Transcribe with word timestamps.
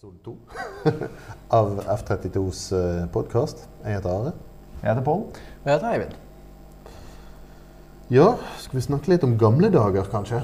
episode 0.00 0.18
to 0.24 0.36
av 1.58 1.80
F32s 1.84 2.60
podkast. 3.12 3.66
Jeg 3.84 3.98
heter 3.98 4.08
Are. 4.08 4.30
Jeg 4.80 4.86
heter 4.88 5.04
Pål. 5.04 5.24
Og 5.26 5.66
jeg 5.66 5.74
heter 5.74 5.88
Eivind. 5.90 6.14
Ja, 8.08 8.28
skal 8.62 8.78
vi 8.78 8.84
snakke 8.86 9.12
litt 9.12 9.26
om 9.26 9.34
gamle 9.36 9.68
dager, 9.68 10.08
kanskje? 10.08 10.40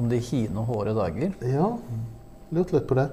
Om 0.00 0.08
de 0.08 0.22
hine 0.24 0.62
og 0.62 0.70
håre 0.72 0.94
dager. 0.96 1.34
Ja, 1.44 1.66
lurte 2.56 2.78
litt 2.78 2.88
på 2.88 2.96
det. 2.96 3.10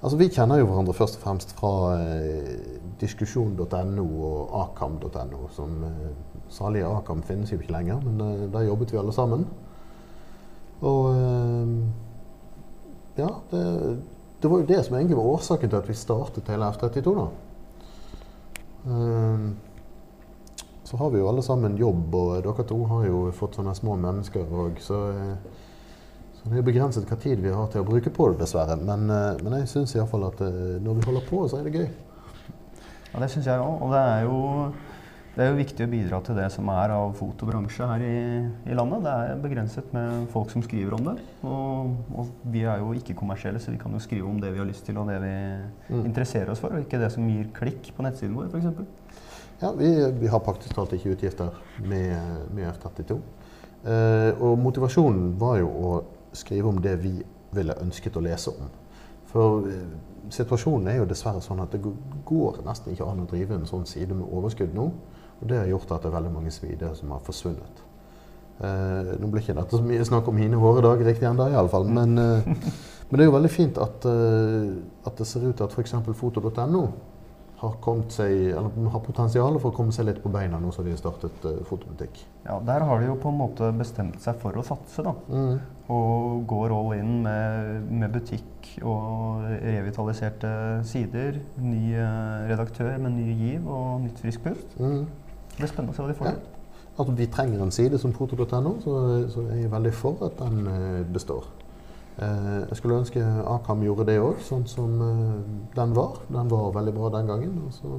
Altså, 0.00 0.16
Vi 0.16 0.30
kjenner 0.32 0.62
jo 0.62 0.70
hverandre 0.70 0.96
først 0.96 1.20
og 1.20 1.26
fremst 1.26 1.52
fra 1.58 1.74
eh, 1.98 2.80
diskusjon.no 3.04 4.06
og 4.30 4.56
akam.no. 4.62 5.42
som 5.52 5.76
eh, 5.90 6.08
Salige 6.48 6.88
Akam 6.88 7.20
finnes 7.20 7.52
jo 7.52 7.60
ikke 7.60 7.76
lenger, 7.76 8.00
men 8.00 8.24
eh, 8.30 8.48
der 8.48 8.70
jobbet 8.70 8.96
vi 8.96 9.02
alle 9.02 9.12
sammen. 9.12 9.44
Og 10.80 11.12
eh, 11.12 11.76
ja, 13.20 13.28
det, 13.52 13.64
det 14.44 14.50
var 14.52 14.60
jo 14.60 14.68
det 14.68 14.80
som 14.84 14.94
egentlig 14.98 15.16
var 15.16 15.28
årsaken 15.34 15.70
til 15.72 15.78
at 15.80 15.86
vi 15.88 15.94
startet 15.96 16.48
hele 16.52 16.66
F32. 16.74 17.14
da. 17.16 17.28
Eh, 18.92 19.46
så 20.84 20.96
har 21.00 21.10
vi 21.10 21.18
jo 21.18 21.28
alle 21.28 21.42
sammen 21.42 21.78
jobb, 21.80 22.14
og 22.14 22.42
dere 22.44 22.64
to 22.68 22.76
har 22.90 23.06
jo 23.08 23.20
fått 23.32 23.56
sånne 23.56 23.72
små 23.74 23.96
mennesker 23.96 24.50
òg, 24.52 24.76
så, 24.84 24.98
eh, 25.16 25.62
så 26.36 26.42
det 26.44 26.52
er 26.52 26.60
jo 26.60 26.66
begrenset 26.66 27.08
hva 27.08 27.16
tid 27.22 27.40
vi 27.40 27.54
har 27.54 27.70
til 27.72 27.80
å 27.80 27.86
bruke 27.88 28.12
på 28.12 28.26
det, 28.30 28.42
dessverre. 28.42 28.76
Men, 28.76 29.08
eh, 29.08 29.40
men 29.40 29.56
jeg 29.62 29.70
syns 29.70 29.94
iallfall 29.96 30.28
at 30.28 30.42
eh, 30.44 30.76
når 30.84 31.00
vi 31.00 31.06
holder 31.08 31.24
på, 31.30 31.40
så 31.48 31.58
er 31.58 31.64
det 31.64 31.72
gøy. 31.80 31.88
Ja, 33.14 33.22
det 33.22 33.30
syns 33.32 33.48
jeg 33.48 33.64
òg. 33.64 33.80
Og 33.80 33.96
det 33.96 34.02
er, 34.10 34.28
jo, 34.28 34.38
det 35.34 35.42
er 35.42 35.48
jo 35.50 35.56
viktig 35.58 35.84
å 35.86 35.90
bidra 35.90 36.18
til 36.22 36.36
det 36.38 36.46
som 36.54 36.68
er 36.70 36.92
av 36.94 37.14
fotobransje 37.18 37.86
her 37.90 38.02
i, 38.06 38.18
i 38.70 38.76
landet. 38.78 39.02
Det 39.02 39.14
er 39.32 39.40
begrenset 39.42 39.88
med 39.96 40.28
folk 40.30 40.52
som 40.52 40.62
skriver 40.62 40.94
om 40.94 41.08
det. 41.08 41.14
Og, 41.42 41.94
og 42.14 42.28
vi 42.54 42.62
er 42.70 42.78
jo 42.78 42.92
ikke 42.94 43.16
kommersielle, 43.18 43.58
så 43.62 43.72
vi 43.74 43.80
kan 43.82 43.92
jo 43.96 44.02
skrive 44.02 44.28
om 44.30 44.38
det 44.42 44.52
vi 44.54 44.60
har 44.62 44.68
lyst 44.68 44.86
til, 44.86 44.98
og 45.02 45.08
det 45.10 45.20
vi 45.24 45.32
Mm. 45.94 46.04
interesserer 46.06 46.50
oss 46.50 46.60
for, 46.62 46.72
og 46.72 46.80
ikke 46.86 46.98
det 47.02 47.10
som 47.12 47.26
gir 47.28 47.48
klikk 47.52 47.90
på 47.96 48.02
nettsiden 48.06 48.36
vår, 48.38 48.46
f.eks. 48.54 48.86
Ja, 49.60 49.72
vi, 49.76 49.90
vi 50.20 50.26
har 50.30 50.40
praktisk 50.40 50.74
talt 50.74 50.92
ikke 50.96 51.12
utgifter 51.16 51.50
med, 51.82 52.14
med 52.54 52.70
F32. 52.72 53.18
Eh, 53.84 54.30
og 54.40 54.58
motivasjonen 54.58 55.34
var 55.38 55.58
jo 55.60 55.68
å 55.68 55.90
skrive 56.32 56.70
om 56.70 56.78
det 56.82 56.94
vi 57.02 57.12
ville 57.54 57.76
ønsket 57.82 58.16
å 58.16 58.22
lese 58.24 58.50
om. 58.54 58.70
For 59.30 59.66
eh, 59.68 59.84
situasjonen 60.32 60.88
er 60.88 61.02
jo 61.02 61.08
dessverre 61.10 61.42
sånn 61.44 61.60
at 61.62 61.74
det 61.74 61.82
går 62.24 62.62
nesten 62.64 62.94
ikke 62.94 63.06
an 63.10 63.22
å 63.26 63.28
drive 63.30 63.58
en 63.58 63.68
sånn 63.68 63.84
side 63.86 64.14
med 64.16 64.24
overskudd 64.30 64.72
nå. 64.74 64.88
Og 65.40 65.48
det 65.50 65.58
har 65.60 65.72
gjort 65.72 65.96
at 65.96 66.04
det 66.04 66.10
er 66.10 66.18
veldig 66.18 66.34
mange 66.34 66.52
smider 66.54 66.94
som 66.98 67.12
har 67.14 67.24
forsvunnet. 67.24 67.84
Eh, 68.62 69.14
nå 69.18 69.30
blir 69.30 69.42
ikke 69.42 69.56
dette 69.56 69.78
så 69.80 69.82
mye 69.82 70.04
snakk 70.06 70.28
om 70.30 70.36
mine 70.38 70.58
våre 70.60 70.84
dager 70.84 71.08
riktig 71.10 71.26
ennå, 71.26 71.48
iallfall. 71.50 71.88
Men, 71.90 72.14
eh, 72.18 72.46
men 73.08 73.18
det 73.18 73.24
er 73.24 73.30
jo 73.30 73.38
veldig 73.38 73.50
fint 73.50 73.80
at, 73.82 74.06
eh, 74.06 74.70
at 75.08 75.18
det 75.18 75.26
ser 75.26 75.48
ut 75.48 75.56
til 75.58 75.66
at 75.66 75.74
f.eks. 75.74 75.96
foto.no 76.14 76.86
har, 77.64 78.00
seg, 78.12 78.52
har 78.92 79.02
potensial 79.04 79.56
for 79.60 79.70
å 79.70 79.76
komme 79.76 79.94
seg 79.94 80.08
litt 80.08 80.20
på 80.22 80.32
beina 80.32 80.58
nå 80.60 80.72
som 80.74 80.84
de 80.84 80.92
har 80.92 81.00
startet 81.00 81.46
uh, 81.46 81.62
fotobutikk. 81.64 82.18
Ja, 82.44 82.58
der 82.66 82.84
har 82.84 83.00
de 83.00 83.08
jo 83.08 83.14
på 83.20 83.30
en 83.30 83.38
måte 83.40 83.70
bestemt 83.78 84.18
seg 84.20 84.36
for 84.42 84.58
å 84.58 84.64
satse, 84.66 85.04
da. 85.06 85.14
Og 85.94 86.44
går 86.50 86.74
all 86.74 86.92
in 86.98 87.14
med, 87.24 87.88
med 87.88 88.12
butikk 88.12 88.68
og 88.82 89.46
revitaliserte 89.64 90.50
sider. 90.88 91.40
Ny 91.62 91.94
uh, 91.96 92.44
redaktør 92.50 92.98
med 93.00 93.16
ny 93.16 93.30
giv 93.32 93.68
og 93.68 94.02
nytt 94.04 94.20
friskt 94.20 94.44
pust. 94.44 94.76
Mm. 94.80 95.06
Det 95.54 95.62
blir 95.62 95.70
spennende 95.70 95.94
å 95.94 95.96
se 95.96 96.02
hva 96.02 96.12
de 96.12 96.18
får 96.18 96.30
Ja. 96.32 96.36
At 96.94 97.08
vi 97.18 97.26
trenger 97.26 97.62
en 97.62 97.72
side 97.74 97.98
som 97.98 98.12
proto.no, 98.14 98.76
så, 98.82 98.92
så 99.32 99.42
er 99.50 99.64
jeg 99.64 99.70
veldig 99.72 99.90
for 99.98 100.20
at 100.28 100.36
den 100.38 100.66
eh, 100.70 101.00
består. 101.10 101.48
Eh, 102.22 102.60
jeg 102.68 102.78
skulle 102.78 103.00
ønske 103.02 103.22
Akam 103.50 103.82
gjorde 103.82 104.06
det 104.06 104.20
òg, 104.22 104.38
sånn 104.46 104.66
som 104.70 105.00
eh, 105.02 105.32
den 105.74 105.94
var. 105.96 106.20
Den 106.28 106.50
var 106.52 106.70
veldig 106.76 106.94
bra 106.94 107.10
den 107.16 107.32
gangen, 107.32 107.56
og 107.66 107.72
så 107.74 107.98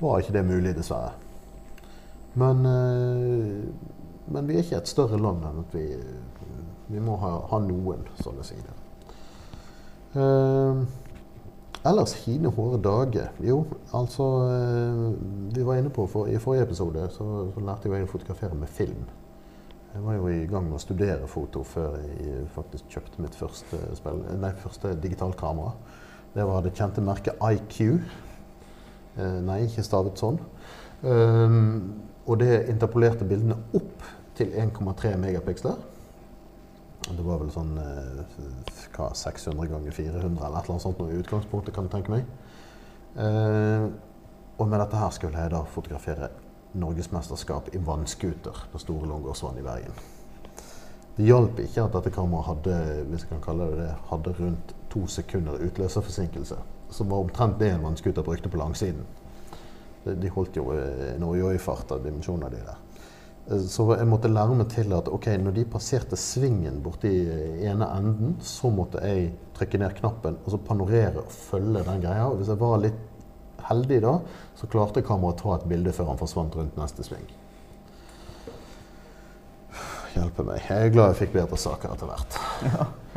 var 0.00 0.18
ikke 0.18 0.34
det 0.34 0.44
mulig, 0.48 0.74
dessverre. 0.74 1.12
Men, 2.38 2.66
eh, 2.66 3.62
men 4.34 4.50
vi 4.50 4.58
er 4.58 4.66
ikke 4.66 4.82
et 4.82 4.90
større 4.90 5.20
land 5.22 5.46
enn 5.46 5.62
at 5.62 5.78
vi, 5.78 5.86
vi 6.90 7.02
må 7.02 7.14
ha, 7.22 7.36
ha 7.52 7.62
noen 7.62 8.02
sånne 8.18 8.46
sider. 8.46 8.74
Ellers 11.88 12.12
hine 12.24 12.50
hårde 12.52 12.82
dager. 12.84 13.30
Jo, 13.40 13.62
altså 13.96 14.26
eh, 14.48 15.54
Vi 15.56 15.64
var 15.66 15.78
inne 15.78 15.92
på 15.94 16.06
for, 16.06 16.28
I 16.28 16.40
forrige 16.42 16.66
episode 16.68 17.06
så, 17.14 17.28
så 17.54 17.64
lærte 17.64 17.88
jeg 17.88 18.04
å 18.04 18.10
fotografere 18.10 18.58
med 18.58 18.68
film. 18.68 19.06
Jeg 19.94 20.04
var 20.04 20.18
jo 20.18 20.28
i 20.28 20.44
gang 20.46 20.66
med 20.68 20.76
å 20.76 20.82
studere 20.82 21.28
foto 21.30 21.62
før 21.64 21.96
jeg 22.02 22.44
faktisk 22.54 22.92
kjøpte 22.92 23.22
mitt 23.24 23.36
første, 23.38 23.80
spill, 23.96 24.20
nei, 24.38 24.52
første 24.60 24.92
digitalkamera. 25.00 25.72
Det 26.34 26.44
var 26.46 26.62
det 26.62 26.74
kjente 26.76 27.02
merket 27.02 27.40
IQ. 27.40 27.78
Eh, 29.16 29.38
nei, 29.48 29.62
ikke 29.66 29.86
stavet 29.86 30.20
sånn. 30.20 30.38
Um, 31.02 31.94
og 32.26 32.40
det 32.42 32.66
interpolerte 32.68 33.26
bildene 33.26 33.56
opp 33.78 34.04
til 34.38 34.52
1,3 34.52 35.14
megapiksler. 35.22 35.78
Det 37.08 37.24
var 37.24 37.40
vel 37.40 37.50
sånn 37.52 37.72
eh, 37.80 38.18
hva, 38.96 39.08
600 39.16 39.70
ganger 39.70 39.94
400 39.96 40.44
eller 40.44 40.58
et 40.58 40.68
eller 40.68 40.74
annet 40.74 40.84
sånt 40.84 41.00
i 41.06 41.20
utgangspunktet, 41.22 41.74
kan 41.74 41.88
du 41.88 41.92
tenke 41.92 42.12
meg. 42.12 42.28
Eh, 43.16 43.86
og 44.58 44.68
med 44.68 44.82
dette 44.82 45.00
her 45.00 45.10
skulle 45.14 45.40
jeg 45.40 45.54
da 45.54 45.62
fotografere 45.72 46.28
norgesmesterskap 46.78 47.70
i 47.74 47.80
vannskuter 47.80 48.64
på 48.72 48.80
Store 48.82 49.08
Långårdsvann 49.08 49.60
i 49.60 49.64
Bergen. 49.64 49.94
Det 51.16 51.26
hjalp 51.26 51.58
ikke 51.62 51.86
at 51.86 51.94
dette 51.96 52.12
kameraet 52.14 52.46
hadde 52.46 52.74
hvis 53.08 53.24
jeg 53.24 53.30
kan 53.32 53.40
kalle 53.42 53.70
det 53.72 53.78
det, 53.80 53.94
hadde 54.10 54.34
rundt 54.38 54.74
to 54.92 55.06
sekunder 55.10 55.64
utløserforsinkelse. 55.66 56.58
Som 56.94 57.10
var 57.10 57.24
omtrent 57.24 57.58
det 57.60 57.72
en 57.72 57.82
vannskuter 57.88 58.22
brukte 58.22 58.52
på 58.52 58.60
langsiden. 58.60 59.06
De 60.04 60.30
holdt 60.32 60.56
jo 60.56 60.70
eh, 60.76 61.14
en 61.16 61.26
oi-oi-fart 61.26 61.90
av 61.96 62.04
dimensjoner, 62.04 62.52
de 62.52 62.60
der. 62.68 62.84
Eh, 63.50 63.58
Så 63.68 63.86
jeg 63.96 64.08
måtte 64.08 64.28
lære 64.28 64.54
meg 64.58 64.68
til 64.72 64.92
at 64.96 65.08
ok, 65.08 65.26
når 65.42 65.56
de 65.56 65.64
passerte 65.64 66.16
svingen 66.16 66.82
borti 66.84 67.12
ene 67.64 67.88
enden, 67.96 68.36
så 68.44 68.70
måtte 68.70 69.02
jeg 69.04 69.32
trykke 69.56 69.78
ned 69.82 69.96
knappen 69.98 70.38
og 70.44 70.50
så 70.54 70.58
panorere 70.58 71.24
og 71.24 71.32
følge 71.32 71.84
den 71.84 72.02
greia. 72.04 72.28
Og 72.28 72.36
hvis 72.40 72.48
jeg 72.52 72.60
var 72.60 72.78
litt 72.82 73.04
heldig 73.68 74.00
da, 74.04 74.14
så 74.56 74.68
klarte 74.70 75.02
kameraet 75.04 75.40
å 75.40 75.42
ta 75.42 75.56
et 75.58 75.68
bilde 75.68 75.92
før 75.92 76.12
han 76.12 76.20
forsvant 76.20 76.56
rundt 76.56 76.76
neste 76.78 77.04
sving. 77.06 77.26
Hjelpe 80.14 80.42
meg. 80.42 80.62
Jeg 80.66 80.86
er 80.88 80.92
glad 80.94 81.12
jeg 81.12 81.18
fikk 81.22 81.34
bedre 81.36 81.58
saker 81.60 81.92
etter 81.94 82.08
hvert. 82.10 82.38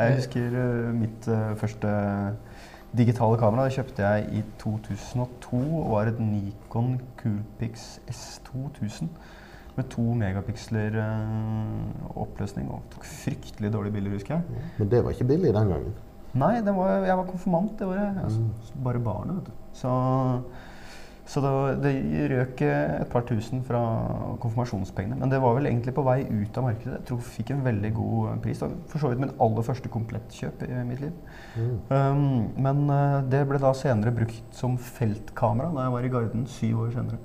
Jeg 0.01 0.17
husker 0.17 0.57
eh, 0.63 0.89
mitt 0.95 1.27
eh, 1.31 1.53
første 1.59 1.91
digitale 2.97 3.37
kamera. 3.39 3.67
Det 3.69 3.77
kjøpte 3.77 4.03
jeg 4.03 4.27
i 4.39 4.41
2002 4.61 5.61
og 5.79 5.91
var 5.93 6.11
et 6.11 6.19
Nikon 6.19 6.97
Coolpix 7.21 7.99
S2000 8.11 9.09
med 9.77 9.89
to 9.91 10.03
megapiksler 10.19 10.97
uh, 10.99 12.15
oppløsning. 12.23 12.69
Og 12.71 12.83
tok 12.93 13.07
fryktelig 13.07 13.73
dårlige 13.73 13.97
bilder, 13.97 14.17
husker 14.17 14.37
jeg. 14.37 14.63
Men 14.79 14.91
det 14.91 15.03
var 15.03 15.15
ikke 15.15 15.29
billig 15.33 15.53
den 15.55 15.75
gangen. 15.75 15.93
Nei, 16.31 16.57
det 16.63 16.73
var, 16.75 17.01
jeg 17.03 17.19
var 17.19 17.27
konfirmant 17.27 17.79
det 17.79 17.87
året. 17.87 18.19
Altså, 18.23 18.43
bare 18.83 18.99
barnet, 19.03 19.39
vet 19.41 19.49
du. 19.49 19.57
Så, 19.75 19.91
så 21.27 21.41
det, 21.43 21.51
det 21.83 22.29
røk 22.31 22.63
et 22.67 23.11
par 23.11 23.25
tusen 23.27 23.63
fra 23.67 23.81
konfirmasjonspengene. 24.43 25.19
Men 25.19 25.33
det 25.33 25.41
var 25.43 25.57
vel 25.57 25.67
egentlig 25.67 25.93
på 25.97 26.05
vei 26.07 26.21
ut 26.23 26.59
av 26.59 26.69
markedet. 26.69 26.95
Jeg 27.01 27.07
tror 27.09 27.19
jeg 27.19 27.35
fikk 27.35 27.53
en 27.55 27.65
veldig 27.67 27.91
god 27.99 28.41
pris. 28.45 28.63
Da. 28.63 28.71
For 28.91 29.03
så 29.03 29.11
vidt 29.11 29.23
min 29.25 29.35
aller 29.43 29.67
første 29.67 29.91
komplettkjøp 29.91 30.65
i 30.69 30.71
mitt 30.87 31.03
liv. 31.03 31.21
Mm. 31.59 31.77
Um, 31.91 32.25
men 32.63 32.83
eh, 32.95 33.19
det 33.31 33.45
ble 33.49 33.59
da 33.59 33.75
senere 33.75 34.15
brukt 34.15 34.55
som 34.55 34.79
feltkamera 34.79 35.71
da 35.75 35.87
jeg 35.87 35.97
var 35.97 36.07
i 36.07 36.15
Garden 36.15 36.47
syv 36.59 36.85
år 36.87 36.95
senere. 36.95 37.23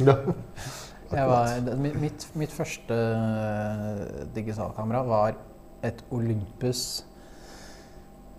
Ja. 0.00 0.18
Var, 1.12 1.70
mitt, 2.00 2.26
mitt 2.40 2.52
første 2.54 2.96
eh, 2.96 4.02
digitalkamera 4.34 5.02
var 5.04 5.36
et 5.84 6.02
Olympus 6.14 7.04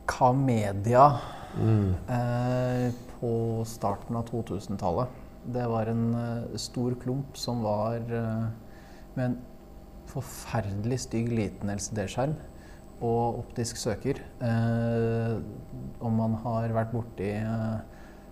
Kamedia 0.10 1.08
Mm. 1.54 1.94
eh, 2.10 2.92
på 3.20 3.62
starten 3.70 4.16
av 4.18 4.26
2000-tallet. 4.26 5.08
Det 5.54 5.66
var 5.70 5.86
en 5.92 6.16
eh, 6.18 6.56
stor 6.58 6.96
klump 6.98 7.38
som 7.38 7.62
var 7.62 8.00
eh, 8.10 8.48
med 9.14 9.26
en 9.28 9.36
forferdelig 10.10 10.98
stygg 11.06 11.30
liten 11.30 11.70
LCD-skjerm 11.70 12.34
og 13.04 13.44
optisk 13.44 13.78
søker. 13.78 14.18
Eh, 14.42 15.36
om 16.02 16.18
man 16.18 16.40
har 16.42 16.74
vært 16.74 16.94
borti 16.96 17.30
eh, 17.38 17.78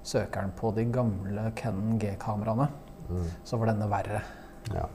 søkeren 0.02 0.56
på 0.58 0.74
de 0.74 0.88
gamle 0.90 1.52
Canon 1.62 2.00
G-kameraene, 2.02 2.72
Mm. 3.12 3.30
så 3.44 3.60
var 3.60 3.74
denne 3.74 3.92
verre. 3.92 4.24
Ja. 4.72 4.88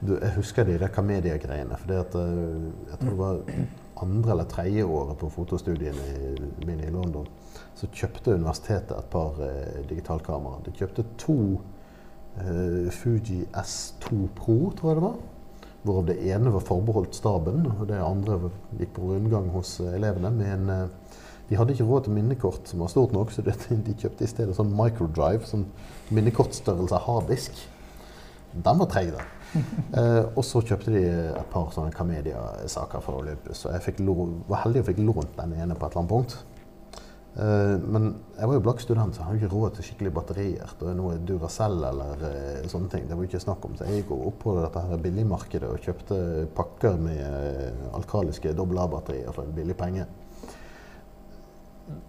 Du, 0.00 0.14
jeg 0.16 0.32
husker 0.38 0.64
de 0.64 0.78
rekamediegreiene. 0.80 1.76
For 1.80 1.96
at, 1.98 2.16
eh, 2.16 2.68
jeg 2.92 3.00
tror 3.00 3.10
det 3.10 3.18
var 3.20 3.42
andre 4.00 4.32
eller 4.32 4.48
tredje 4.48 4.84
året 4.84 5.18
på 5.20 5.28
fotostudiene 5.32 6.36
mine 6.66 6.86
i 6.86 6.92
London, 6.94 7.26
så 7.76 7.88
kjøpte 7.92 8.34
universitetet 8.36 8.96
et 8.96 9.10
par 9.12 9.40
eh, 9.44 9.82
digitalkameraer. 9.90 10.64
De 10.64 10.74
kjøpte 10.76 11.04
to 11.20 11.36
eh, 12.40 12.88
Fuji 12.94 13.42
S2 13.52 14.24
Pro, 14.36 14.58
tror 14.76 14.90
jeg 14.90 15.00
det 15.00 15.06
var. 15.08 15.20
Hvorav 15.82 16.08
det 16.10 16.18
ene 16.28 16.52
var 16.52 16.64
forbeholdt 16.64 17.16
staben, 17.16 17.64
og 17.72 17.86
det 17.88 18.00
andre 18.04 18.50
gikk 18.76 18.94
på 18.98 19.12
rundgang 19.14 19.48
hos 19.54 19.78
elevene 19.84 20.32
med 20.36 20.54
en 20.54 20.72
eh, 20.74 21.20
De 21.50 21.58
hadde 21.58 21.74
ikke 21.74 21.86
råd 21.88 22.06
til 22.06 22.14
minnekort 22.14 22.70
som 22.70 22.82
var 22.84 22.92
stort 22.92 23.12
nok, 23.14 23.32
så 23.34 23.42
det, 23.42 23.56
de 23.68 23.96
kjøpte 23.98 24.24
i 24.24 24.30
stedet 24.30 24.54
sånn 24.56 24.70
microdrive, 24.78 25.42
sånn 25.50 25.66
minnekortstørrelse 26.14 27.02
harddisk. 27.06 27.58
Den 28.54 28.82
var 28.82 28.90
treig, 28.90 29.12
da. 29.16 29.26
Eh, 29.50 30.24
og 30.38 30.44
så 30.46 30.60
kjøpte 30.62 30.92
de 30.94 31.00
et 31.10 31.48
par 31.50 31.72
sånne 31.74 31.90
Kamedia-saker 31.90 33.02
fra 33.02 33.16
Olympus. 33.18 33.64
Og 33.66 33.74
jeg 33.74 34.04
var 34.46 34.60
heldig 34.62 34.84
og 34.84 34.86
fikk 34.86 35.00
lånt 35.02 35.32
den 35.40 35.56
ene 35.58 35.74
på 35.74 35.88
et 35.88 35.96
eller 35.96 36.04
annet 36.04 36.12
punkt. 36.12 36.36
Eh, 37.38 37.76
men 37.78 38.08
jeg 38.34 38.48
var 38.48 38.56
jo 38.56 38.62
blakk 38.64 38.82
student, 38.82 39.14
så 39.14 39.22
jeg 39.22 39.28
hadde 39.28 39.40
ikke 39.40 39.52
råd 39.54 39.74
til 39.76 39.86
skikkelige 39.86 40.14
batterier. 40.16 40.72
Er 40.82 40.96
noe 40.98 41.18
Duracell 41.26 41.78
eller 41.90 42.24
eh, 42.26 42.64
sånne 42.70 42.90
ting. 42.94 43.06
Det 43.06 43.18
var 43.18 43.28
ikke 43.28 43.42
snakk 43.42 43.66
om. 43.68 43.76
Så 43.78 43.86
jeg 43.86 44.02
gikk 44.02 44.14
opp 44.16 44.40
på 44.42 44.56
dette 44.58 44.82
her 44.86 45.04
billigmarkedet 45.04 45.70
og 45.70 45.84
kjøpte 45.84 46.18
pakker 46.56 46.98
med 47.02 47.22
eh, 47.22 47.84
alkaliske 47.98 48.54
dobbel 48.58 48.82
A-batterier 48.82 49.34
for 49.36 49.46
en 49.46 49.54
billig 49.56 49.78
penge. 49.78 50.08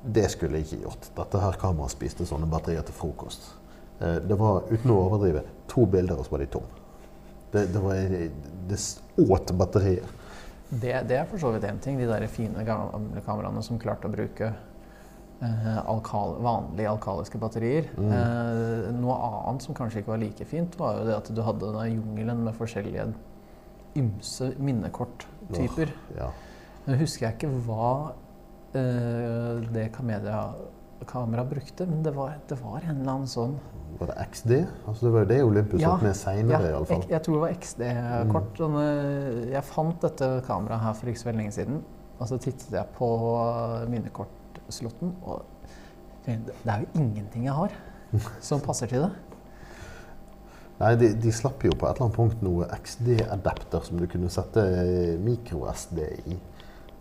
Det 0.03 0.27
skulle 0.31 0.59
jeg 0.59 0.67
ikke 0.67 0.83
gjort. 0.85 1.09
Dette 1.17 1.41
her 1.41 1.57
kameraet 1.61 1.93
spiste 1.93 2.27
sånne 2.27 2.49
batterier 2.51 2.85
til 2.87 2.97
frokost. 2.97 3.51
Eh, 3.99 4.19
Det 4.27 4.37
var, 4.39 4.63
uten 4.71 4.93
å 4.93 4.99
overdrive, 5.05 5.43
to 5.67 5.85
bilder, 5.85 6.19
og 6.19 6.25
så 6.27 6.35
var 6.35 6.43
de 6.43 6.49
tomme. 6.57 6.81
Det, 7.51 7.67
det, 7.73 7.79
var, 7.83 7.95
det 8.69 8.79
åt 9.27 9.51
batterier. 9.59 10.17
Det, 10.71 10.93
det 11.07 11.17
er 11.19 11.25
for 11.27 11.41
så 11.41 11.51
vidt 11.51 11.67
én 11.67 11.79
ting, 11.83 11.97
de 11.99 12.07
der 12.07 12.27
fine 12.31 12.63
gamle 12.63 13.23
kameraene 13.25 13.63
som 13.63 13.79
klarte 13.79 14.07
å 14.07 14.13
bruke 14.13 14.53
eh, 15.43 15.79
alkal, 15.81 16.37
vanlige 16.43 16.93
alkaliske 16.93 17.41
batterier. 17.41 17.89
Mm. 17.97 18.13
Eh, 18.15 18.87
noe 18.95 19.17
annet 19.27 19.67
som 19.67 19.75
kanskje 19.75 19.99
ikke 19.99 20.13
var 20.13 20.23
like 20.23 20.47
fint, 20.47 20.79
var 20.79 21.01
jo 21.01 21.09
det 21.09 21.17
at 21.17 21.33
du 21.35 21.43
hadde 21.43 21.73
denne 21.73 21.89
jungelen 21.91 22.45
med 22.47 22.55
forskjellige 22.55 23.09
ymse 23.99 24.53
minnekorttyper. 24.63 25.91
Ja. 26.15 26.31
Nå 26.85 26.97
husker 27.01 27.27
jeg 27.27 27.37
ikke 27.37 27.51
hva 27.67 28.13
det 28.73 29.85
Kamedia-kameraet 29.95 31.49
brukte, 31.49 31.85
men 31.89 32.03
det 32.05 32.13
var, 32.15 32.37
det 32.47 32.57
var 32.61 32.79
en 32.85 33.01
eller 33.01 33.11
annen 33.17 33.27
sånn 33.31 33.57
Var 33.99 34.07
det 34.11 34.15
XD? 34.31 34.51
Altså, 34.87 35.05
det 35.05 35.11
var 35.15 35.25
det 35.29 35.39
Olympus 35.43 35.81
Ja, 35.81 35.95
opp 35.97 36.05
med 36.05 36.15
seinere, 36.15 36.69
Ja, 36.69 36.75
iallfall. 36.77 37.01
jeg, 37.03 37.11
jeg 37.11 37.23
tror 37.25 37.35
det 37.35 37.41
var 37.43 37.55
XD-kort. 37.59 38.51
Sånn, 38.61 38.77
eh, 38.81 39.41
Jeg 39.51 39.63
fant 39.67 40.05
dette 40.05 40.29
kameraet 40.47 40.85
her 40.85 40.93
for 40.99 41.11
ikke 41.11 41.21
så 41.23 41.27
veldig 41.29 41.41
lenge 41.43 41.55
siden. 41.57 41.81
Og 42.21 42.29
så 42.29 42.37
tittet 42.37 42.71
jeg 42.77 42.87
på 42.95 43.09
minnekortslotten, 43.91 45.11
og 45.25 45.43
tenkte, 46.25 46.53
det 46.63 46.71
er 46.75 46.85
jo 46.85 47.01
ingenting 47.01 47.45
jeg 47.49 47.57
har 47.57 47.75
som 48.47 48.61
passer 48.63 48.87
til 48.91 49.03
det. 49.07 49.11
Nei, 50.81 50.95
de, 50.97 51.11
de 51.21 51.31
slapp 51.35 51.61
jo 51.65 51.73
på 51.77 51.85
et 51.85 51.93
eller 51.99 52.07
annet 52.07 52.15
punkt 52.17 52.41
noe 52.45 52.65
XD-adapter 52.73 53.83
som 53.85 53.99
du 54.01 54.07
kunne 54.09 54.31
sette 54.33 54.63
mikro-SD 55.21 55.99
i. 56.33 56.37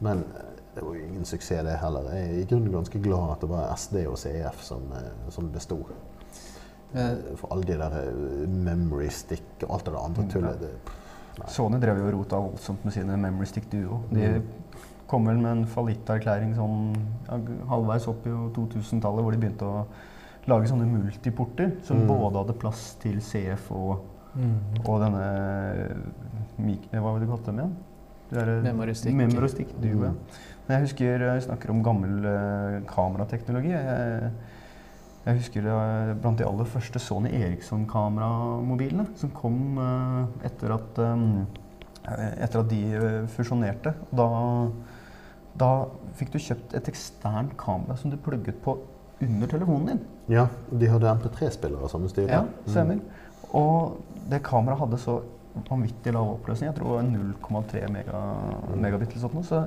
Men 0.05 0.25
eh, 0.37 0.50
det 0.75 0.83
var 0.85 0.95
jo 0.95 1.05
ingen 1.05 1.25
suksess, 1.25 1.65
det 1.67 1.79
heller. 1.81 2.03
Jeg 2.15 2.29
er 2.31 2.39
i 2.43 2.45
grunnen 2.51 2.73
ganske 2.73 3.01
glad 3.03 3.31
at 3.35 3.41
det 3.41 3.49
var 3.51 3.73
SD 3.77 3.97
og 4.07 4.17
CF 4.19 4.63
som, 4.63 4.83
eh, 4.93 5.31
som 5.31 5.49
besto. 5.51 5.79
Eh, 6.95 7.17
For 7.37 7.49
alle 7.53 7.63
de 7.65 7.77
der 7.79 7.93
eh, 8.01 8.47
memory 8.49 9.09
stick 9.11 9.43
og 9.67 9.75
alt 9.75 9.85
det 9.85 9.93
der 9.95 10.01
andre 10.05 10.23
Mm, 10.23 10.31
tullet. 10.31 10.61
Det, 10.61 10.71
Sony 11.49 11.79
drev 11.81 11.97
jo 11.99 12.07
og 12.07 12.13
rota 12.19 12.37
voldsomt 12.37 12.85
med 12.85 12.93
sine 12.93 13.17
Memory 13.17 13.45
Stick 13.47 13.71
Duo. 13.73 14.01
De 14.13 14.29
Mm. 14.29 14.43
kom 15.09 15.25
vel 15.27 15.39
med 15.39 15.51
en 15.53 15.67
fallitterklæring 15.67 16.55
sånn 16.55 16.97
halvveis 17.69 18.07
opp 18.09 18.27
i 18.27 18.31
2000-tallet, 18.31 19.23
hvor 19.23 19.31
de 19.33 19.39
begynte 19.39 19.63
å 19.65 19.87
lage 20.47 20.69
sånne 20.69 20.87
multiporter 20.87 21.73
som 21.83 21.97
Mm. 22.03 22.07
både 22.09 22.37
hadde 22.45 22.59
plass 22.59 22.95
til 23.01 23.21
CF 23.21 23.71
og, 23.73 24.01
og 24.87 25.01
denne 25.01 25.97
Hva 26.93 27.01
var 27.03 27.19
det 27.19 27.27
du 27.27 27.33
kalte 27.33 27.47
dem 27.47 27.59
igjen? 27.59 27.77
Memory 28.63 28.95
stick. 28.95 29.15
Memory 29.15 29.49
Stick 29.49 29.73
Duo. 29.81 30.11
Mm. 30.11 30.17
Jeg 30.75 30.87
husker 30.87 31.27
jeg 31.27 31.45
snakker 31.47 31.73
om 31.73 31.83
gammel 31.85 32.27
eh, 32.27 32.81
kamerateknologi. 32.91 33.73
Jeg, 33.75 34.31
jeg 35.27 35.41
husker 35.41 35.67
det 35.67 36.21
blant 36.23 36.39
de 36.41 36.47
aller 36.49 36.69
første 36.69 37.03
Sony 37.03 37.33
Eriksson-kameramobilene 37.41 39.09
som 39.21 39.33
kom 39.37 39.81
eh, 39.81 40.47
etter 40.51 40.77
at 40.77 41.03
eh, 41.05 41.27
etter 42.09 42.63
at 42.63 42.71
de 42.71 42.81
eh, 42.97 43.19
fusjonerte. 43.35 43.93
Da, 44.17 44.29
da 45.61 45.73
fikk 46.19 46.33
du 46.35 46.41
kjøpt 46.41 46.77
et 46.79 46.89
eksternt 46.91 47.57
kamera 47.61 47.99
som 48.01 48.13
du 48.13 48.19
plugget 48.21 48.63
på 48.65 48.79
under 49.21 49.51
telefonen 49.51 49.87
din. 49.93 50.01
ja, 50.33 50.47
de 50.71 50.89
hadde 50.89 51.11
MP3-spillere 51.19 51.91
samme 51.93 52.09
styre. 52.09 52.41
Ja, 52.41 52.47
stemmer. 52.65 53.03
Og 53.53 54.01
det 54.31 54.41
kameraet 54.47 54.81
hadde 54.81 55.01
så 55.03 55.19
vanvittig 55.69 56.15
lav 56.15 56.37
oppløsning. 56.37 56.71
Jeg 56.71 56.77
tror 56.79 57.01
det 57.03 57.21
var 57.43 57.63
0,3 57.67 57.89
mega, 57.93 58.21
megabit 58.81 59.13
eller 59.13 59.25
sånt. 59.27 59.47
Så 59.47 59.65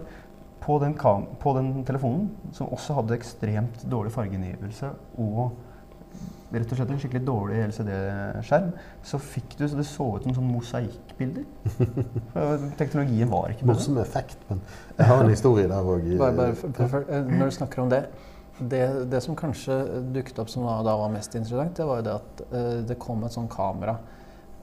på 0.64 0.80
den, 0.80 0.96
kam 0.96 1.28
på 1.42 1.54
den 1.58 1.84
telefonen, 1.88 2.32
som 2.56 2.72
også 2.72 2.96
hadde 3.02 3.18
ekstremt 3.18 3.84
dårlig 3.92 4.14
fargengivelse 4.16 4.94
og 5.20 5.52
rett 6.54 6.70
og 6.70 6.78
slett 6.78 6.92
en 6.94 7.00
skikkelig 7.02 7.24
dårlig 7.26 7.62
LCD-skjerm, 7.68 8.68
så 9.06 9.20
fikk 9.22 9.56
du 9.58 9.64
så 9.66 9.80
det 9.80 9.86
så 9.90 10.06
ut 10.14 10.28
som 10.28 10.36
sånn 10.38 10.52
mosaikkbilder. 10.52 11.48
Teknologien 12.82 13.32
var 13.32 13.50
ikke 13.50 13.66
bedre. 13.66 13.74
Morsom 13.74 13.98
effekt, 14.04 14.38
men 14.52 14.62
jeg 15.00 15.10
har 15.10 15.24
en 15.24 15.34
historie 15.34 15.72
der 15.72 15.90
òg. 15.96 16.06
Når 16.20 17.50
du 17.50 17.56
snakker 17.58 17.84
om 17.84 17.90
det, 17.94 18.04
det 18.60 18.84
Det 19.10 19.24
som 19.26 19.36
kanskje 19.36 19.80
dukket 20.14 20.40
opp 20.44 20.52
som 20.54 20.68
da 20.68 20.78
da 20.86 20.94
var 21.00 21.10
mest 21.10 21.34
interessant, 21.36 21.74
det 21.78 21.88
var 21.90 22.04
jo 22.04 22.06
det 22.06 22.18
at 22.20 22.44
eh, 22.52 22.76
det 22.86 23.00
kom 23.02 23.24
et 23.26 23.34
sånn 23.34 23.50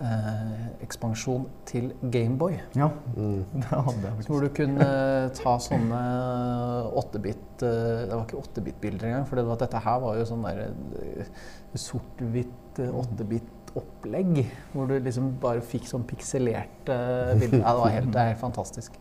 kameraekspansjon 0.01 1.45
til 1.69 1.91
Gameboy. 2.13 2.57
Ja, 2.77 2.89
Mm. 3.17 3.45
det 3.55 3.65
hadde 3.65 4.03
jeg 4.05 4.27
Hvor 4.27 4.41
du 4.41 4.49
kunne 4.49 4.87
eh, 4.87 5.29
ta 5.37 5.57
sånne 5.59 6.01
8-bit 6.97 7.63
eh, 7.63 8.07
Det 8.09 8.15
var 8.17 8.25
ikke 8.27 8.41
8-bit-bilder 8.43 9.07
engang, 9.11 9.27
for 9.29 9.37
det 9.37 9.47
var, 9.47 9.57
dette 9.61 9.83
her 9.85 10.01
var 10.01 10.17
jo 10.19 10.25
sånn 10.29 10.45
der 10.47 10.63
eh, 10.71 11.25
sort-hvitt 11.75 12.81
eh, 12.81 12.91
8-bit-opplegg. 13.03 14.43
Hvor 14.73 14.89
du 14.91 14.97
liksom 14.99 15.35
bare 15.43 15.61
fikk 15.63 15.87
sånn 15.91 16.07
pikselerte 16.09 16.97
bilder. 17.41 17.61
Ja, 17.61 17.75
det 17.75 17.85
var 17.85 17.95
helt, 17.99 18.13
det 18.15 18.21
er 18.25 18.33
helt 18.33 18.43
fantastisk. 18.43 18.99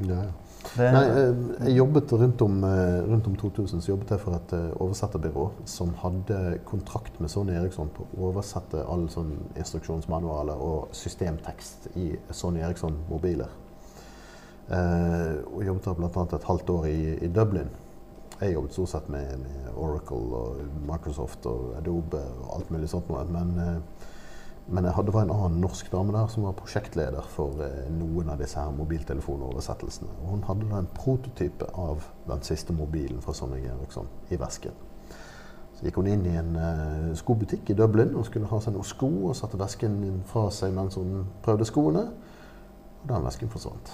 Ja, 0.00 0.22
ja. 0.22 0.30
Det, 0.62 0.86
Nei, 0.94 1.02
eh, 1.10 1.40
jeg 1.66 1.76
jobbet 1.76 2.12
rundt 2.16 2.42
om, 2.44 2.62
eh, 2.64 3.00
rundt 3.08 3.26
om 3.28 3.34
2000 3.36 3.82
så 3.82 3.90
jobbet 3.92 4.14
jeg 4.14 4.22
for 4.22 4.36
et 4.38 4.54
eh, 4.56 4.68
oversetterbyrå 4.80 5.48
som 5.68 5.90
hadde 6.00 6.38
kontrakt 6.68 7.18
med 7.20 7.32
Sony 7.32 7.56
Eriksson 7.58 7.90
på 7.92 8.06
å 8.06 8.30
oversette 8.30 8.84
alle 8.86 9.10
sånn 9.12 9.34
instruksjonsmanualer 9.58 10.62
og 10.62 10.94
systemtekst 10.96 11.90
i 12.00 12.12
Sony 12.30 12.62
Eriksson-mobiler. 12.62 13.50
Eh, 14.72 15.34
og 15.50 15.64
jobbet 15.66 15.90
der 15.90 15.98
bl.a. 15.98 16.26
et 16.38 16.48
halvt 16.48 16.70
år 16.70 16.88
i, 16.88 17.00
i 17.26 17.28
Dublin. 17.28 17.68
Jeg 18.40 18.54
jobbet 18.54 18.74
stort 18.74 18.90
sett 18.94 19.10
med, 19.12 19.36
med 19.42 19.74
Oracle 19.76 20.38
og 20.38 20.62
Microsoft 20.88 21.46
og 21.46 21.76
Adobe 21.78 22.22
og 22.40 22.56
alt 22.56 22.72
mulig 22.74 22.88
sånt 22.90 23.10
noe. 23.10 23.26
Men, 23.30 23.52
eh, 23.58 24.08
men 24.66 24.86
jeg 24.86 24.94
hadde, 24.94 25.12
var 25.12 25.26
en 25.26 25.34
annen 25.34 25.60
norsk 25.60 25.88
dame 25.92 26.14
der 26.14 26.28
som 26.30 26.46
var 26.46 26.54
prosjektleder 26.56 27.26
for 27.34 27.58
eh, 27.64 27.88
noen 27.90 28.30
av 28.30 28.38
disse 28.40 28.60
her 28.60 28.70
mobiltelefonoversettelsene. 28.76 30.10
Og 30.22 30.36
hun 30.36 30.44
hadde 30.46 30.68
da 30.70 30.78
en 30.78 30.90
prototype 30.94 31.66
av 31.78 32.06
den 32.28 32.44
siste 32.46 32.74
mobilen 32.76 33.20
fra 33.24 33.34
Sony 33.34 33.58
Eriksson 33.66 34.06
i 34.30 34.38
vesken. 34.38 34.76
Så 35.74 35.88
gikk 35.88 35.98
hun 35.98 36.12
inn 36.12 36.22
i 36.30 36.36
en 36.38 36.54
eh, 36.54 37.10
skobutikk 37.18 37.74
i 37.74 37.76
Dublin 37.78 38.14
og 38.14 38.28
skulle 38.28 38.50
ha 38.52 38.60
seg 38.62 38.76
noen 38.76 38.86
sko, 38.86 39.10
og 39.28 39.36
satte 39.36 39.60
vesken 39.60 39.98
fra 40.30 40.46
seg 40.54 40.74
mens 40.78 41.00
hun 41.00 41.26
prøvde 41.42 41.66
skoene. 41.68 42.06
Og 43.02 43.10
den 43.10 43.26
vesken 43.26 43.50
forsvant. 43.50 43.92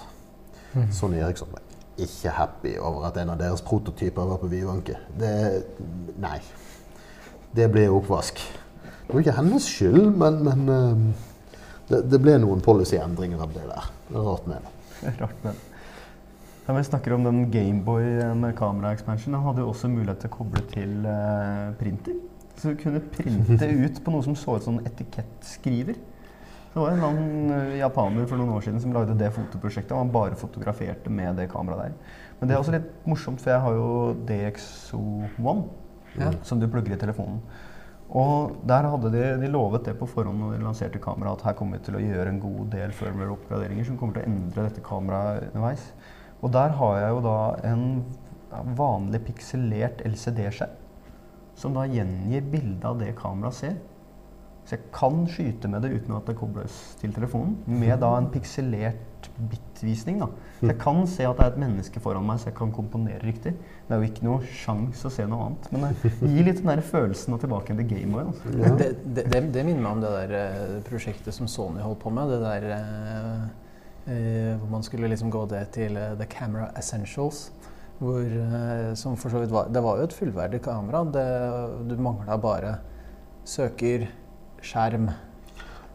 Sonny 0.93 1.17
Eriksson 1.17 1.49
var 1.49 1.65
ikke 1.99 2.29
happy 2.29 2.77
over 2.77 3.07
at 3.09 3.17
en 3.17 3.33
av 3.33 3.39
deres 3.41 3.65
prototyper 3.65 4.27
var 4.29 4.37
på 4.37 4.51
vidvanke. 4.51 5.01
Det 5.19 5.33
Nei. 6.21 6.37
Det 7.55 7.65
ble 7.73 7.87
oppvask. 7.89 8.37
Det 9.09 9.15
var 9.15 9.23
ikke 9.23 9.37
hennes 9.39 9.65
skyld, 9.65 10.03
men, 10.21 10.35
men 10.45 10.59
eh, 10.69 10.99
det, 11.89 12.03
det 12.11 12.19
ble 12.21 12.35
noen 12.43 12.59
policyendringer 12.61 13.41
av 13.41 13.55
det 13.55 13.63
der. 13.65 13.87
Det 14.05 14.19
er 14.19 14.27
rart 14.27 14.45
med 14.51 14.61
det. 14.61 14.75
Rart, 15.23 15.39
med 15.41 15.55
det. 15.55 15.65
Da 16.67 16.75
Vi 16.77 16.83
snakker 16.85 17.15
om 17.15 17.23
den 17.25 17.39
Gameboy 17.49 18.03
med 18.37 18.53
kamera-expansion. 18.59 19.33
Den 19.33 19.41
hadde 19.41 19.63
jo 19.63 19.71
også 19.71 19.89
mulighet 19.89 20.19
til 20.21 20.29
å 20.29 20.35
koble 20.35 20.61
til 20.69 21.07
eh, 21.09 21.71
printer. 21.79 22.19
Så 22.59 22.75
du 22.75 22.77
kunne 22.83 23.01
printe 23.15 23.69
ut 23.85 23.97
på 24.05 24.13
noe 24.13 24.25
som 24.27 24.35
så 24.37 24.59
ut 24.59 24.67
som 24.67 24.77
en 24.77 24.85
etikettskriver. 24.85 25.97
Det 26.69 26.77
var 26.77 26.93
en 26.93 27.01
annen 27.07 27.53
eh, 27.55 27.79
japaner 27.79 28.29
for 28.29 28.37
noen 28.37 28.53
år 28.53 28.67
siden 28.67 28.77
som 28.83 28.93
lagde 28.93 29.17
det 29.17 29.31
fotoprosjektet. 29.33 29.95
og 29.95 30.03
Han 30.03 30.13
bare 30.13 30.37
fotograferte 30.37 31.09
med 31.09 31.41
det 31.41 31.47
kameraet 31.49 31.89
der. 31.89 32.19
Men 32.37 32.51
det 32.51 32.55
er 32.55 32.61
også 32.61 32.75
litt 32.77 32.91
morsomt, 33.09 33.41
for 33.41 33.55
jeg 33.55 33.65
har 33.65 33.79
jo 33.79 33.89
DXO1, 34.29 35.65
Ja. 36.19 36.29
som 36.45 36.61
du 36.61 36.67
plugger 36.69 36.93
i 36.93 37.01
telefonen. 37.01 37.41
Og 38.09 38.55
der 38.65 38.87
hadde 38.89 39.11
de, 39.13 39.25
de 39.37 39.49
lovet 39.53 39.85
det 39.85 39.93
på 39.99 40.07
forhånd 40.09 40.39
når 40.41 40.55
de 40.55 40.63
lanserte 40.65 41.01
kameraet, 41.01 41.43
at 41.43 41.51
her 41.51 41.57
kommer 41.59 41.77
vi 41.77 41.85
til 41.85 41.99
å 41.99 42.01
gjøre 42.01 42.31
en 42.31 42.41
god 42.41 42.71
del 42.73 42.95
firmware-oppgraderinger 42.97 43.85
som 43.85 43.99
kommer 43.99 44.17
til 44.17 44.25
å 44.25 44.31
endre 44.31 44.65
dette 44.65 44.85
kameraet 44.85 45.51
underveis. 45.51 45.83
Og 46.39 46.53
der 46.55 46.73
har 46.79 46.95
jeg 47.03 47.13
jo 47.13 47.21
da 47.27 47.39
en 47.69 47.85
vanlig 48.79 49.21
pikselert 49.27 50.01
LCD-skjerm 50.09 50.77
som 51.59 51.75
da 51.75 51.83
gjengir 51.91 52.45
bildet 52.49 52.85
av 52.87 52.97
det 53.01 53.11
kameraet 53.19 53.57
ser. 53.57 53.77
Så 54.69 54.75
jeg 54.75 54.91
kan 54.93 55.23
skyte 55.25 55.69
med 55.71 55.81
det 55.81 55.95
uten 55.97 56.13
at 56.13 56.27
det 56.29 56.35
kobles 56.37 56.73
til 56.99 57.09
telefonen, 57.15 57.55
med 57.65 57.95
da 58.03 58.11
en 58.19 58.27
pikselert 58.29 59.29
bitvisning. 59.49 60.19
da. 60.21 60.27
Så 60.59 60.67
jeg 60.69 60.77
kan 60.83 60.99
se 61.09 61.25
at 61.25 61.39
det 61.39 61.45
er 61.47 61.55
et 61.55 61.57
menneske 61.63 62.01
foran 62.03 62.27
meg, 62.27 62.37
så 62.37 62.51
jeg 62.51 62.57
kan 62.59 62.69
komponere 62.75 63.17
riktig. 63.23 63.55
Det 63.87 63.95
er 63.95 64.03
jo 64.03 64.09
ikke 64.11 64.27
noe 64.27 64.51
sjans 64.59 65.01
å 65.09 65.11
se 65.15 65.25
noe 65.25 65.47
annet. 65.47 65.71
Men 65.73 65.87
det 66.03 66.11
gir 66.35 66.45
litt 66.45 66.61
den 66.61 66.69
der 66.69 66.83
følelsen 66.85 67.33
av 67.33 67.41
tilbake 67.41 67.73
til 67.79 67.89
Gameboy. 67.89 68.27
Altså. 68.27 68.53
Ja. 68.59 68.75
Det, 68.83 68.91
det, 69.07 69.25
det, 69.33 69.41
det 69.57 69.65
minner 69.65 69.87
meg 69.87 69.95
om 69.95 70.05
det 70.05 70.13
der 70.19 70.35
eh, 70.43 70.77
prosjektet 70.85 71.33
som 71.33 71.49
Sony 71.49 71.81
holdt 71.81 72.03
på 72.05 72.13
med. 72.13 72.29
Det 72.29 72.39
der 72.45 72.69
eh, 72.77 73.49
eh, 74.13 74.53
hvor 74.53 74.69
man 74.75 74.85
skulle 74.85 75.09
liksom 75.09 75.33
gå 75.33 75.47
det 75.49 75.65
til 75.79 75.97
eh, 75.97 76.13
The 76.21 76.29
Camera 76.29 76.69
Essentials. 76.77 77.47
Hvor, 77.97 78.21
eh, 78.21 78.93
som 78.93 79.17
for 79.19 79.33
så 79.33 79.41
vidt 79.41 79.51
var 79.51 79.73
Det 79.73 79.81
var 79.83 79.97
jo 79.97 80.05
et 80.05 80.15
fullverdig 80.21 80.61
kamera. 80.69 81.03
Det, 81.09 81.27
du 81.89 81.97
mangla 81.97 82.37
bare 82.37 82.77
søker, 83.49 84.05
skjerm. 84.61 85.09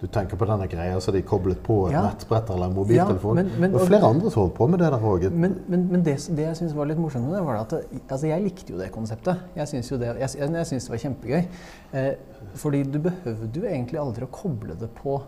Du 0.00 0.08
tenker 0.12 0.36
på 0.36 0.44
denne 0.44 0.66
greia 0.68 0.98
som 1.00 1.14
de 1.14 1.22
koblet 1.24 1.62
på 1.64 1.86
et 1.88 1.92
Ja. 1.94 2.02
nettbrett 2.02 2.50
eller 2.50 2.66
en 2.66 2.74
mobiltelefon. 2.74 3.36
Ja, 3.38 3.42
men- 3.44 3.60
men- 3.60 3.72
var 3.72 3.86
flere 3.86 4.02
andre 4.04 4.30
som 4.30 4.42
holdt 4.42 4.54
på 4.54 4.68
med 4.68 4.78
det 4.80 4.90
der 4.90 4.98
òg. 5.00 5.30
Men, 5.32 5.60
men, 5.68 5.88
men 5.90 6.02
det, 6.02 6.16
det 6.36 6.44
jeg 6.44 6.56
syns 6.56 6.74
var 6.74 6.84
litt 6.86 6.98
morsomt 6.98 7.24
med 7.24 7.38
det, 7.38 7.44
var 7.46 7.56
at 7.62 7.70
det, 7.70 7.84
altså 8.10 8.26
jeg 8.26 8.42
likte 8.42 8.72
jo 8.72 8.78
det 8.78 8.90
konseptet. 8.92 9.38
Jeg 9.56 9.66
syns 9.68 9.88
det, 9.88 10.00
jeg, 10.18 10.30
jeg, 10.52 10.66
synes 10.66 10.84
det 10.84 10.90
var 10.90 10.98
kjempegøy. 10.98 11.46
Eh, 11.94 12.14
fordi 12.54 12.82
du 12.90 12.98
behøvde 12.98 13.54
jo 13.60 13.62
egentlig 13.64 13.98
aldri 13.98 14.24
å 14.26 14.30
koble 14.30 14.74
det 14.78 14.90
på 14.94 15.22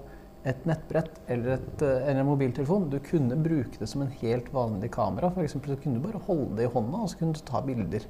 et 0.45 0.65
nettbrett 0.67 1.11
eller, 1.29 1.55
et, 1.55 1.83
eh, 1.83 2.03
eller 2.11 2.21
en 2.21 2.27
mobiltelefon. 2.27 2.91
Du 2.91 2.99
kunne 2.99 3.35
bruke 3.43 3.79
det 3.79 3.89
som 3.89 4.03
en 4.03 4.13
helt 4.21 4.53
vanlig 4.53 4.91
kamera. 4.91 5.31
For 5.33 5.43
eksempel, 5.43 5.75
så 5.77 5.83
kunne 5.83 6.01
du 6.03 6.07
bare 6.07 6.21
holde 6.27 6.57
det 6.57 6.65
i 6.69 6.73
hånda, 6.75 6.99
og 7.03 7.09
så 7.09 7.17
kunne 7.19 7.33
du 7.33 7.41
ta 7.41 7.61
bilder 7.63 8.01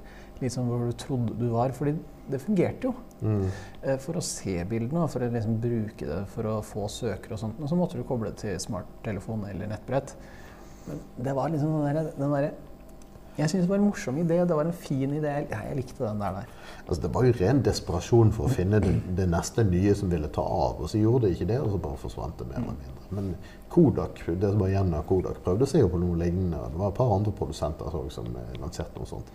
liksom 0.42 0.68
hvor 0.68 0.84
du 0.86 0.92
trodde 0.98 1.34
du 1.40 1.48
var. 1.52 1.72
Fordi 1.76 1.96
det 2.30 2.40
fungerte 2.42 2.88
jo. 2.90 2.94
Mm. 3.22 3.44
Eh, 3.82 3.96
For 4.02 4.18
å 4.18 4.22
se 4.24 4.58
bildene 4.68 5.04
og 5.06 5.10
for 5.12 5.24
å 5.24 5.30
liksom 5.32 5.58
bruke 5.62 6.08
det 6.08 6.22
for 6.34 6.50
å 6.50 6.56
få 6.66 6.88
søkere 6.92 7.36
og 7.36 7.40
sånt, 7.40 7.60
og 7.62 7.70
så 7.70 7.78
måtte 7.78 7.96
du 7.96 8.04
koble 8.04 8.32
det 8.32 8.42
til 8.42 8.58
smarttelefon 8.60 9.46
eller 9.48 9.70
nettbrett. 9.70 10.16
Men 10.86 11.00
det 11.24 11.34
var 11.34 11.50
liksom 11.50 11.72
den 11.82 11.96
derre 11.96 12.12
der, 12.18 12.50
Jeg 13.36 13.50
syns 13.50 13.66
det 13.66 13.68
var 13.68 13.76
en 13.76 13.88
morsom 13.90 14.16
idé. 14.16 14.36
Det 14.48 14.56
var 14.56 14.64
en 14.64 14.72
fin 14.72 15.10
idé. 15.12 15.28
Jeg, 15.28 15.48
jeg 15.50 15.76
likte 15.76 16.04
den 16.06 16.20
der. 16.22 16.38
der. 16.38 16.52
Altså, 16.86 17.02
det 17.02 17.10
var 17.12 17.26
jo 17.26 17.34
ren 17.36 17.58
desperasjon 17.66 18.30
for 18.32 18.46
å 18.48 18.52
finne 18.52 18.78
det, 18.80 18.94
det 19.18 19.26
neste 19.28 19.64
nye 19.68 19.92
som 19.94 20.08
ville 20.08 20.30
ta 20.32 20.40
av. 20.40 20.80
Og 20.80 20.88
så 20.88 20.96
gjorde 21.02 21.26
det 21.26 21.34
ikke 21.36 21.50
det, 21.50 21.58
og 21.60 21.74
så 21.74 21.80
bare 21.84 22.00
forsvant 22.00 22.38
det 22.40 22.46
mer 22.48 22.62
eller 22.62 22.78
mindre. 22.78 23.10
Men 23.10 23.28
Kodak, 23.68 24.22
det 24.26 24.52
som 24.54 24.62
var 24.62 24.72
igjen 24.72 24.94
av 24.96 25.04
Kodak, 25.10 25.42
prøvde 25.44 25.68
seg 25.68 25.84
jo 25.84 25.90
på 25.92 26.00
noe 26.00 26.16
lignende. 26.16 26.62
Det 26.72 26.80
var 26.80 26.94
et 26.94 26.98
par 27.02 27.12
andre 27.18 27.34
produsenter 27.36 28.00
som 28.16 28.32
lanserte 28.56 28.96
noe 28.96 29.10
sånt. 29.12 29.28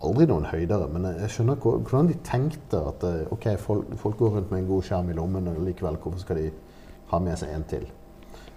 Aldri 0.00 0.24
noen 0.30 0.46
høydere, 0.48 0.86
men 0.88 1.04
jeg 1.20 1.28
skjønner 1.34 1.58
hvor- 1.60 1.80
hvordan 1.84 2.06
de 2.08 2.14
tenkte 2.24 2.78
at 2.88 3.02
eh, 3.04 3.26
ok, 3.34 3.46
folk, 3.60 3.90
folk 4.00 4.16
går 4.16 4.30
rundt 4.38 4.50
med 4.50 4.62
en 4.62 4.70
god 4.70 4.86
skjerm 4.86 5.10
i 5.10 5.16
lommen, 5.18 5.48
og 5.52 5.60
likevel 5.66 5.98
hvorfor 6.00 6.22
skal 6.22 6.40
de 6.40 6.46
ha 7.10 7.18
med 7.20 7.36
seg 7.36 7.52
en 7.52 7.66
til? 7.68 7.84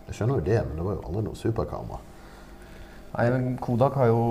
Jeg 0.07 0.15
skjønner 0.15 0.39
jo 0.39 0.45
det, 0.47 0.61
men 0.67 0.77
det 0.79 0.85
var 0.87 0.95
jo 0.95 1.03
aldri 1.09 1.25
noe 1.25 1.39
superkamera. 1.39 1.99
Nei, 3.13 3.27
men 3.29 3.57
Kodak 3.61 3.99
har 3.99 4.07
jo 4.07 4.23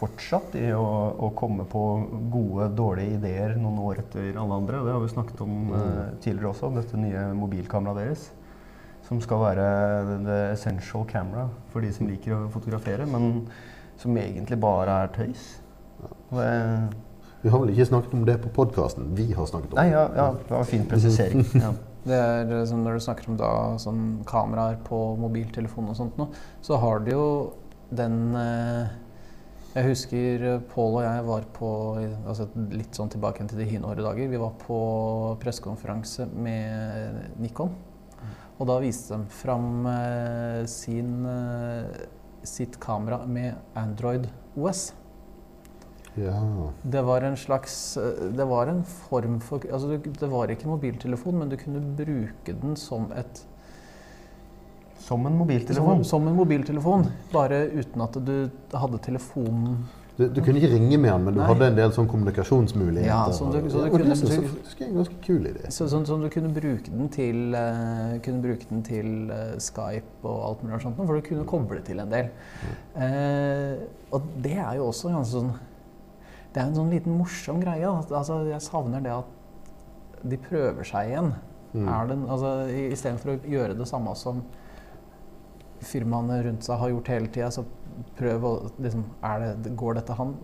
fortsatt 0.00 0.56
i 0.56 0.70
å, 0.72 0.84
å 1.20 1.28
komme 1.36 1.66
på 1.68 1.84
gode, 2.32 2.70
dårlige 2.74 3.18
ideer 3.20 3.54
noen 3.60 3.78
år 3.84 4.00
etter 4.00 4.32
alle 4.40 4.56
andre. 4.62 4.80
Det 4.86 4.94
har 4.96 5.02
vi 5.04 5.12
snakket 5.12 5.42
om 5.44 5.56
eh, 5.76 6.04
tidligere 6.24 6.54
også, 6.54 6.72
dette 6.74 7.00
nye 7.00 7.26
mobilkameraet 7.36 8.00
deres. 8.00 8.30
Som 9.06 9.20
skal 9.20 9.42
være 9.44 9.66
the 10.24 10.38
essential 10.54 11.04
camera 11.10 11.48
for 11.72 11.84
de 11.84 11.90
som 11.92 12.08
liker 12.08 12.36
å 12.36 12.50
fotografere, 12.52 13.04
men 13.10 13.44
som 14.00 14.16
egentlig 14.16 14.56
bare 14.62 15.02
er 15.04 15.12
tøys. 15.12 15.50
Det, 16.30 16.48
Vi 17.42 17.52
har 17.52 17.62
vel 17.62 17.72
ikke 17.74 17.86
snakket 17.90 18.16
om 18.16 18.24
det 18.28 18.36
på 18.42 18.52
podkasten. 18.54 19.12
Vi 19.18 19.30
har 19.32 19.46
snakket 19.48 19.72
om 19.74 19.80
nei, 19.80 19.88
det. 19.90 19.96
ja, 19.96 20.04
ja, 20.16 20.26
det 20.38 20.50
var 20.50 20.64
en 20.64 20.72
fin 20.74 20.88
presisering. 20.88 21.46
Ja. 21.64 21.72
Det 22.00 22.16
er 22.16 22.48
eh, 22.56 22.64
som 22.64 22.80
når 22.80 22.96
du 22.96 23.02
snakker 23.04 23.28
om 23.28 23.36
da, 23.36 23.50
sånn 23.76 24.04
kameraer 24.24 24.78
på 24.86 24.98
mobiltelefon 25.20 25.90
og 25.92 25.98
sånt 25.98 26.16
nå, 26.16 26.30
så 26.64 26.78
har 26.80 27.02
du 27.04 27.10
jo 27.12 27.26
den 27.92 28.32
eh, 28.40 28.94
Jeg 29.74 29.88
husker 29.90 30.46
eh, 30.54 30.62
Pål 30.72 30.96
og 30.96 31.04
jeg 31.04 31.26
var 31.28 31.44
på 31.58 31.68
altså 32.00 32.48
Litt 32.72 32.96
sånn 32.96 33.12
tilbake 33.12 33.44
til 33.50 33.60
de 33.60 33.68
hinåre 33.68 34.00
dager. 34.00 34.32
Vi 34.32 34.40
var 34.40 34.56
på 34.64 34.80
pressekonferanse 35.44 36.30
med 36.32 37.36
Nikon. 37.42 37.76
Og 38.60 38.68
da 38.68 38.76
viste 38.82 39.16
de 39.16 39.28
fram 39.32 39.86
eh, 39.88 40.62
sin, 40.68 41.24
eh, 41.24 42.08
sitt 42.44 42.76
kamera 42.80 43.22
med 43.26 43.56
Android 43.78 44.26
OS. 44.56 44.90
Ja. 46.20 46.70
Det 46.82 47.02
var 47.06 47.22
en 47.22 47.36
slags 47.36 47.96
eh, 47.96 48.26
Det 48.36 48.44
var 48.48 48.66
en 48.72 48.82
form 48.84 49.38
for 49.40 49.60
altså 49.72 49.96
Det 49.98 50.30
var 50.30 50.50
ikke 50.52 50.68
mobiltelefon, 50.68 51.38
men 51.38 51.48
du 51.48 51.56
kunne 51.56 51.80
bruke 51.96 52.52
den 52.62 52.76
som 52.76 53.10
et 53.16 53.44
Som 55.00 55.26
en 55.26 55.36
mobiltelefon. 55.38 56.04
som 56.04 56.28
en 56.28 56.36
mobiltelefon, 56.36 57.06
bare 57.32 57.64
uten 57.72 58.02
at 58.04 58.18
du 58.26 58.50
hadde 58.74 58.98
telefonen 59.02 59.78
Du, 60.18 60.26
du 60.28 60.40
kunne 60.44 60.60
ikke 60.60 60.74
ringe 60.74 60.98
med 61.00 61.08
den, 61.10 61.22
men 61.24 61.34
du 61.34 61.40
Nei. 61.40 61.46
hadde 61.48 61.66
en 61.70 61.76
del 61.78 61.92
sånn 61.96 62.06
kommunikasjonsmuligheter. 62.10 63.06
Ja, 63.08 63.30
som 63.32 63.50
du- 63.54 63.70
så 63.72 63.78
du 63.80 63.84
og 63.86 63.94
kunne- 63.94 64.10
det 64.10 64.18
synes 64.18 64.34
jeg 64.34 64.82
er 64.82 64.90
en 64.90 64.96
ganske 64.98 65.14
kul 65.24 65.46
idé. 65.48 65.70
så, 65.72 65.86
Sånn 65.88 66.04
som 66.06 66.20
du 66.20 66.28
kunne 66.28 66.50
bruke 66.52 66.90
den 66.90 67.08
til 67.08 67.54
uh, 67.54 68.18
Kunne 68.20 68.42
bruke 68.42 68.66
den 68.68 68.82
til 68.82 69.30
uh, 69.32 69.56
Skype 69.58 70.20
og 70.24 70.44
alt 70.50 70.62
mulig 70.62 70.82
sånt, 70.82 70.96
for 70.96 71.14
du 71.14 71.22
kunne 71.22 71.44
koble 71.46 71.80
til 71.82 72.00
en 72.00 72.10
del. 72.10 72.28
Uh, 72.94 73.80
og 74.12 74.22
det 74.42 74.58
er 74.58 74.74
jo 74.76 74.90
også 74.90 75.08
ganske 75.08 75.32
sånn 75.40 75.52
Det 76.52 76.60
er 76.62 76.66
en 76.66 76.74
sånn 76.74 76.90
liten 76.90 77.16
morsom 77.18 77.60
greie. 77.62 77.86
Altså, 77.86 78.40
jeg 78.50 78.60
savner 78.60 79.00
det 79.04 79.12
at 79.12 80.24
de 80.28 80.36
prøver 80.36 80.84
seg 80.84 81.08
igjen. 81.12 81.32
Mm. 81.74 81.88
Er 81.88 82.06
den, 82.10 82.24
altså, 82.28 82.54
i- 82.68 82.90
Istedenfor 82.92 83.36
å 83.36 83.40
gjøre 83.48 83.76
det 83.78 83.86
samme 83.86 84.14
som 84.16 84.42
firmaene 85.80 86.42
rundt 86.44 86.62
seg 86.66 86.78
har 86.78 86.90
gjort 86.92 87.08
hele 87.08 87.28
tida, 87.32 87.50
så 87.54 87.64
prøv 88.18 88.42
å 88.44 88.70
liksom 88.80 89.04
er 89.22 89.54
det, 89.62 89.76
Går 89.76 89.94
dette 90.00 90.16
han? 90.18 90.34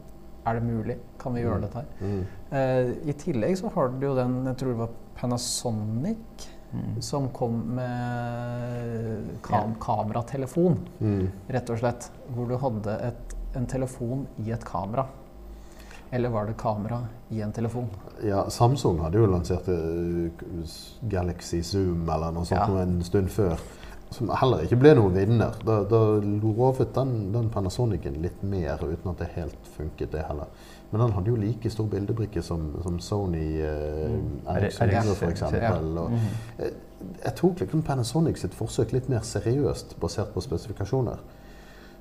Er 0.46 0.54
det 0.60 0.62
mulig? 0.62 0.98
Kan 1.18 1.34
vi 1.34 1.42
gjøre 1.42 1.58
Mm. 1.58 1.62
dette 1.62 1.74
her? 1.74 1.86
Mm. 2.00 2.26
Eh, 2.52 3.08
I 3.10 3.12
tillegg 3.12 3.56
så 3.58 3.72
har 3.74 3.88
du 3.88 4.06
jo 4.06 4.14
den, 4.14 4.44
jeg 4.44 4.56
tror 4.56 4.68
det 4.68 4.78
var 4.78 4.88
Panasonic, 5.16 6.48
Mm. 6.72 7.02
som 7.02 7.28
kom 7.30 7.74
med 7.74 9.42
kam 9.42 9.74
kameratelefon, 9.76 10.78
Mm. 11.00 11.30
rett 11.48 11.70
og 11.70 11.78
slett. 11.78 12.10
Hvor 12.32 12.48
du 12.48 12.56
hadde 12.56 13.00
et, 13.02 13.34
en 13.54 13.66
telefon 13.66 14.26
i 14.44 14.50
et 14.52 14.64
kamera. 14.64 15.06
Eller 16.10 16.28
var 16.30 16.46
det 16.46 16.54
kamera 16.56 17.00
i 17.30 17.40
en 17.42 17.52
telefon? 17.52 17.88
Ja, 18.24 18.44
Samsung 18.50 19.00
hadde 19.02 19.18
jo 19.18 19.26
lansert 19.26 19.66
eh, 19.68 20.30
Galaxy 21.10 21.62
Zoom 21.62 22.08
eller 22.08 22.30
noe 22.32 22.44
sånt 22.46 22.68
Ja. 22.68 22.82
en 22.82 23.02
stund 23.04 23.28
før. 23.30 23.58
Som 24.10 24.28
heller 24.30 24.62
ikke 24.62 24.76
ble 24.78 24.92
noen 24.94 25.12
vinner. 25.16 25.52
Da, 25.66 25.80
da 25.84 25.98
lovet 26.22 26.92
den, 26.94 27.32
den 27.34 27.48
Panasonicen 27.50 28.20
litt 28.22 28.42
mer, 28.46 28.78
uten 28.86 29.10
at 29.10 29.18
det 29.18 29.28
helt 29.34 29.66
funket, 29.76 30.12
det 30.12 30.22
heller. 30.28 30.46
Men 30.92 31.00
den 31.02 31.12
hadde 31.16 31.32
jo 31.32 31.36
like 31.36 31.70
stor 31.70 31.88
bildebrikke 31.90 32.42
som, 32.42 32.68
som 32.82 33.00
Sony 33.02 33.58
eh, 33.60 34.06
Mm. 34.06 34.40
R600 34.46 35.00
RX, 35.02 35.18
for 35.18 35.26
eksempel. 35.30 35.60
ja. 35.60 36.02
Og, 36.04 36.10
Mhm. 36.10 36.28
eh, 36.58 36.70
jeg 37.24 37.34
tok 37.36 37.58
liksom 37.60 37.82
Panasonic 37.82 38.38
sitt 38.38 38.54
forsøk 38.54 38.92
litt 38.92 39.08
mer 39.08 39.20
seriøst, 39.26 39.96
basert 40.00 40.32
på 40.32 40.40
spesifikasjoner. 40.40 41.18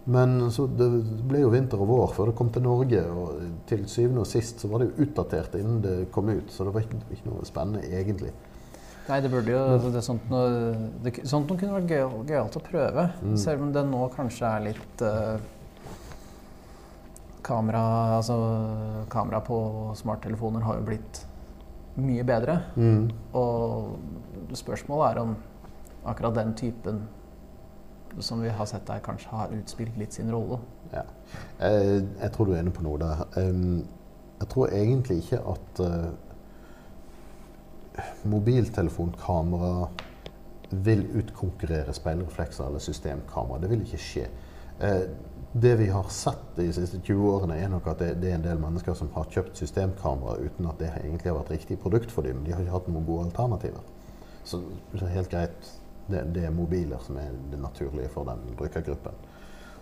Men 0.05 0.51
så 0.53 0.67
det 0.69 0.88
ble 1.25 1.41
jo 1.41 1.51
vinter 1.53 1.81
og 1.81 1.89
vår 1.89 2.12
før 2.13 2.29
det 2.29 2.35
kom 2.38 2.51
til 2.53 2.65
Norge, 2.65 3.00
og 3.09 3.39
til 3.69 3.88
syvende 3.89 4.21
og 4.21 4.29
sist 4.29 4.62
så 4.62 4.69
var 4.69 4.83
det 4.83 4.91
jo 4.91 5.07
utdatert 5.07 5.57
innen 5.57 5.79
det 5.81 5.95
kom 6.13 6.29
ut. 6.29 6.51
Så 6.53 6.67
det 6.67 6.75
var 6.75 6.85
ikke, 6.85 7.01
ikke 7.15 7.31
noe 7.31 7.47
spennende 7.50 7.81
egentlig. 7.89 8.33
Nei, 9.05 9.19
det 9.21 9.29
burde 9.29 9.53
jo 9.53 9.63
det, 9.69 9.89
det 9.93 10.00
er 10.00 10.05
sånt, 10.05 10.29
noe, 10.33 10.53
det, 11.05 11.12
sånt 11.29 11.50
noe 11.50 11.62
kunne 11.62 11.77
vært 11.77 11.91
gøy, 12.29 12.38
å 12.41 12.63
prøve. 12.65 13.09
Mm. 13.21 13.35
Selv 13.41 13.65
om 13.65 13.74
det 13.74 13.85
nå 13.89 14.05
kanskje 14.13 14.50
er 14.50 14.63
litt 14.65 15.03
uh, 15.05 15.35
kamera, 17.45 17.83
altså, 18.17 18.38
kamera 19.13 19.41
på 19.45 19.59
smarttelefoner 20.01 20.65
har 20.65 20.79
jo 20.79 20.88
blitt 20.88 21.21
mye 22.01 22.25
bedre. 22.27 22.59
Mm. 22.77 23.09
Og 23.38 24.57
spørsmålet 24.57 25.12
er 25.12 25.21
om 25.21 25.35
akkurat 26.05 26.38
den 26.41 26.53
typen 26.57 27.05
som 28.19 28.41
vi 28.41 28.50
har 28.50 28.65
sett 28.69 28.88
der, 28.88 29.00
kanskje 29.03 29.29
har 29.31 29.53
utspilt 29.55 29.98
litt 29.98 30.13
sin 30.13 30.31
rolle. 30.31 30.60
Ja. 30.93 31.03
Eh, 31.60 32.03
jeg 32.22 32.31
tror 32.36 32.45
du 32.45 32.53
er 32.55 32.63
inne 32.63 32.75
på 32.75 32.86
noe 32.86 33.00
der. 33.01 33.25
Jeg 34.39 34.50
tror 34.51 34.74
egentlig 34.75 35.17
ikke 35.24 35.39
at 35.51 35.79
eh, 35.86 36.10
mobiltelefonkamera 38.24 39.88
vil 40.86 41.05
utkonkurrere 41.22 41.93
speilreflekser 41.93 42.67
eller 42.67 42.84
systemkamera. 42.84 43.62
Det 43.62 43.69
vil 43.72 43.86
ikke 43.86 44.01
skje. 44.01 44.27
Eh, 44.79 45.01
det 45.55 45.75
vi 45.79 45.88
har 45.88 46.10
sett 46.12 46.57
de 46.57 46.67
siste 46.75 47.00
20 47.00 47.29
årene, 47.31 47.55
er 47.55 47.69
nok 47.72 47.88
at 47.88 48.01
det, 48.03 48.10
det 48.19 48.31
er 48.31 48.36
en 48.36 48.43
del 48.43 48.60
mennesker 48.60 48.93
som 48.98 49.12
har 49.15 49.29
kjøpt 49.31 49.62
systemkamera 49.62 50.36
uten 50.43 50.67
at 50.67 50.81
det 50.81 50.91
egentlig 50.98 51.31
har 51.31 51.38
vært 51.39 51.53
riktig 51.55 51.79
produkt 51.79 52.12
for 52.12 52.27
dem. 52.27 52.43
De 52.43 52.51
har 52.51 52.63
ikke 52.63 52.75
hatt 52.75 52.89
noen 52.91 53.07
gode 53.07 53.29
alternativer. 53.29 53.86
Så 54.45 54.60
det 54.91 55.05
er 55.05 55.15
helt 55.15 55.31
greit. 55.31 55.72
Det, 56.07 56.21
det 56.35 56.43
er 56.45 56.51
mobiler 56.53 57.01
som 57.01 57.17
er 57.17 57.31
det 57.51 57.59
naturlige 57.59 58.09
for 58.13 58.24
den 58.29 58.43
brukergruppen. 58.57 59.13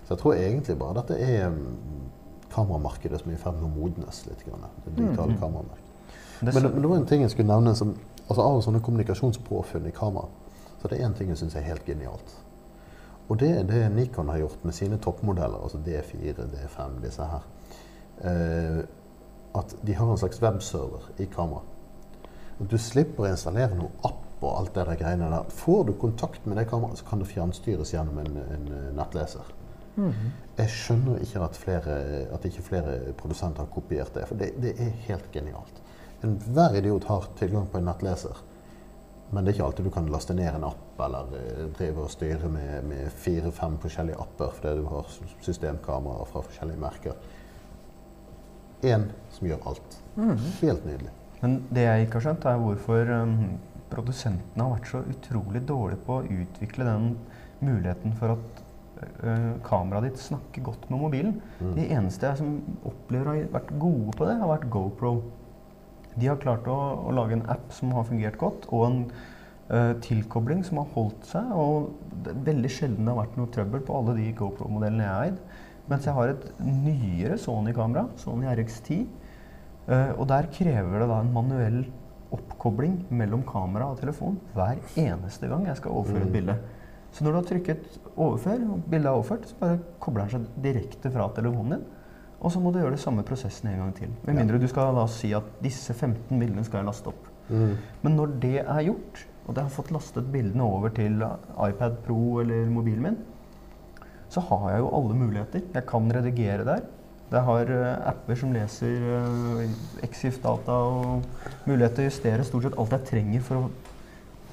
Så 0.06 0.14
jeg 0.14 0.20
tror 0.22 0.34
egentlig 0.36 0.78
bare 0.80 0.94
dette 1.02 1.18
er 1.20 1.50
mm, 1.50 1.66
kameramarkedet 2.54 3.20
som 3.22 3.32
er 3.32 3.36
i 3.36 3.42
ferd 3.42 3.60
med 3.60 3.68
å 3.68 3.74
modnes 3.74 4.26
litt. 4.28 4.44
Grann, 4.48 4.66
det 4.86 4.96
digitale 4.98 5.36
mm. 5.36 5.40
Men, 6.42 6.54
det- 6.54 6.64
men 6.74 6.82
det 6.82 6.90
var 6.90 6.98
en 6.98 7.06
ting 7.06 7.22
jeg 7.22 7.32
skulle 7.32 7.48
nevne 7.56 7.76
som 7.76 7.96
altså 8.30 8.42
Av 8.42 8.62
sånne 8.64 8.80
kommunikasjonspåfunn 8.82 9.88
i 9.88 9.92
kamera, 9.92 10.28
så 10.82 10.88
det 10.88 11.00
er 11.00 11.08
én 11.10 11.14
ting 11.18 11.28
jeg 11.30 11.38
syns 11.38 11.56
er 11.60 11.62
helt 11.68 11.86
genialt. 11.86 12.36
Og 13.30 13.40
det 13.40 13.50
er 13.58 13.64
det 13.68 13.82
Nikon 13.96 14.30
har 14.30 14.38
gjort 14.40 14.64
med 14.64 14.74
sine 14.74 14.98
toppmodeller, 14.98 15.60
altså 15.64 15.78
D4, 15.84 16.34
D5, 16.54 17.02
disse 17.04 17.24
her. 17.28 17.44
Eh, 18.24 18.80
at 19.56 19.76
de 19.86 19.94
har 19.94 20.12
en 20.12 20.18
slags 20.18 20.42
webserver 20.42 21.10
i 21.20 21.26
kamera. 21.26 21.62
At 22.62 22.70
du 22.72 22.78
slipper 22.78 23.24
å 23.24 23.32
installere 23.32 23.76
noen 23.76 23.92
app 24.08 24.24
og 24.44 24.60
alt 24.60 24.74
det 24.76 24.86
der 24.90 25.00
greiene 25.00 25.32
der. 25.32 25.52
Får 25.64 25.84
du 25.88 25.94
kontakt 26.00 26.46
med 26.46 26.58
det 26.60 26.68
kameraet, 26.70 27.00
så 27.00 27.08
kan 27.08 27.22
det 27.24 27.30
fjernstyres 27.32 27.94
gjennom 27.96 28.20
en, 28.24 28.40
en 28.44 28.72
eh, 28.72 28.90
nettleser. 28.98 29.52
Jeg 30.58 30.70
skjønner 30.74 31.22
ikke 31.22 31.42
at, 31.46 31.58
flere, 31.58 31.98
at 32.34 32.46
ikke 32.50 32.66
flere 32.66 32.96
produsenter 33.18 33.62
har 33.62 33.74
kopiert 33.74 34.14
det, 34.16 34.26
for 34.30 34.40
det, 34.40 34.54
det 34.62 34.74
er 34.82 34.96
helt 35.08 35.30
genialt. 35.34 35.82
Enhver 36.26 36.80
idiot 36.80 37.06
har 37.10 37.28
tilgang 37.38 37.68
på 37.70 37.78
en 37.78 37.86
nettleser, 37.92 38.42
men 39.34 39.44
det 39.44 39.52
er 39.52 39.58
ikke 39.58 39.68
alltid 39.68 39.88
du 39.90 39.94
kan 39.94 40.10
laste 40.14 40.36
ned 40.38 40.50
en 40.50 40.66
app 40.68 41.02
eller 41.02 41.32
eh, 41.40 41.64
drive 41.78 42.06
og 42.06 42.12
styre 42.14 42.50
med, 42.54 42.90
med 42.90 43.10
fire-fem 43.24 43.80
forskjellige 43.82 44.20
apper 44.22 44.54
fordi 44.58 44.76
du 44.82 44.90
har 44.92 45.10
systemkameraer 45.46 46.30
fra 46.30 46.44
forskjellige 46.46 46.82
merker. 46.82 47.18
Én 48.84 49.08
som 49.32 49.48
gjør 49.48 49.70
alt. 49.72 50.00
Helt 50.62 50.86
nydelig. 50.86 51.14
Men 51.42 51.58
det 51.74 51.86
jeg 51.88 52.06
ikke 52.06 52.20
har 52.20 52.26
skjønt, 52.28 52.46
er 52.48 52.60
hvorfor 52.62 53.10
um, 53.24 53.38
produsentene 53.94 54.66
har 54.66 54.76
vært 54.76 54.92
så 54.92 55.04
utrolig 55.14 55.64
dårlige 55.70 56.04
på 56.08 56.20
å 56.20 56.28
utvikle 56.42 56.88
den 56.88 57.10
muligheten 57.64 58.16
for 58.20 58.36
at 58.36 58.64
uh, 59.24 59.54
kameraet 59.66 60.10
ditt 60.10 60.24
snakker 60.24 60.66
godt 60.66 60.90
med 60.92 61.02
mobilen. 61.04 61.38
Mm. 61.60 61.72
De 61.78 61.88
eneste 61.88 62.30
jeg 62.30 62.42
som 62.42 62.58
opplever 62.90 63.32
har 63.32 63.54
vært 63.56 63.74
gode 63.82 64.18
på 64.18 64.28
det, 64.30 64.38
har 64.42 64.52
vært 64.52 64.70
GoPro. 64.74 65.14
De 66.14 66.30
har 66.30 66.42
klart 66.42 66.68
å, 66.70 66.80
å 67.08 67.14
lage 67.16 67.38
en 67.38 67.48
app 67.50 67.72
som 67.74 67.94
har 67.98 68.08
fungert 68.10 68.38
godt, 68.42 68.68
og 68.70 68.86
en 68.88 69.00
uh, 69.72 69.94
tilkobling 70.04 70.64
som 70.68 70.82
har 70.84 70.92
holdt 70.96 71.28
seg. 71.30 71.50
Og 71.58 71.92
det 72.26 72.38
veldig 72.46 72.72
sjelden 72.72 73.08
det 73.08 73.14
har 73.16 73.24
vært 73.24 73.40
noe 73.40 73.54
trøbbel 73.54 73.86
på 73.86 73.98
alle 74.00 74.18
de 74.20 74.30
GoPro-modellene 74.38 75.08
jeg 75.08 75.14
har 75.16 75.32
eid. 75.32 75.60
Mens 75.92 76.06
jeg 76.08 76.16
har 76.16 76.32
et 76.32 76.46
nyere 76.64 77.36
Sony-kamera, 77.42 78.08
Sony 78.22 78.48
RX10. 78.52 79.04
uh, 79.90 80.12
og 80.16 80.26
der 80.32 80.48
krever 80.54 81.04
det 81.04 81.12
da 81.12 81.20
en 81.24 81.36
manuell 81.36 81.84
oppkobling 82.34 83.06
mellom 83.14 83.44
kamera 83.48 83.92
og 83.92 84.00
telefon 84.02 84.40
hver 84.56 84.80
eneste 85.00 85.48
gang 85.52 85.66
jeg 85.70 85.78
skal 85.78 85.92
overføre 85.92 86.22
et 86.24 86.32
Mm. 86.32 86.34
bilde. 86.34 86.56
Så 87.12 87.24
når 87.24 87.32
du 87.32 87.36
har 87.38 87.44
trykket 87.50 88.00
'overfør', 88.18 88.72
og 88.74 88.84
bildet 88.90 89.06
er 89.06 89.14
overført, 89.14 89.46
så 89.48 89.56
bare 89.60 89.80
kobler 90.00 90.26
den 90.28 90.32
seg 90.32 90.64
direkte 90.64 91.12
fra 91.12 91.28
telefonen 91.36 91.70
din. 91.72 91.84
Og 92.42 92.52
så 92.52 92.60
må 92.60 92.74
du 92.74 92.80
gjøre 92.80 92.92
det 92.92 93.00
samme 93.00 93.24
prosessen 93.24 93.70
en 93.70 93.78
gang 93.80 93.94
til. 93.96 94.10
Med 94.26 94.36
mindre 94.36 94.60
du 94.60 94.68
skal 94.68 94.96
da 94.96 95.06
si 95.08 95.32
at 95.34 95.44
disse 95.62 95.94
15 95.94 96.40
bildene 96.40 96.64
skal 96.66 96.78
jeg 96.80 96.86
laste 96.86 97.08
opp. 97.08 97.28
Mm. 97.50 97.78
Men 98.02 98.16
når 98.18 98.40
det 98.40 98.60
er 98.60 98.84
gjort, 98.84 99.26
og 99.48 99.56
jeg 99.56 99.64
har 99.64 99.70
fått 99.70 99.92
lastet 99.92 100.32
bildene 100.32 100.64
over 100.64 100.90
til 100.90 101.22
iPad 101.58 101.98
Pro 102.04 102.40
eller 102.40 102.66
mobilen 102.70 103.02
min, 103.02 103.18
så 104.30 104.42
har 104.42 104.70
jeg 104.72 104.80
jo 104.80 104.90
alle 104.98 105.16
muligheter. 105.16 105.62
Jeg 105.74 105.86
kan 105.86 106.10
redigere 106.12 106.66
der. 106.66 106.82
Jeg 107.34 107.46
har 107.48 107.72
eh, 107.74 108.10
apper 108.12 108.38
som 108.38 108.52
leser 108.54 109.08
uh, 109.10 109.64
Exif-data 110.06 110.76
og 110.86 111.24
mulighet 111.66 111.96
til 111.98 112.06
å 112.06 112.12
justere 112.12 112.46
stort 112.46 112.68
sett 112.68 112.78
alt 112.78 112.94
jeg 112.94 113.08
trenger 113.10 113.46
for 113.48 113.64
å 113.64 113.70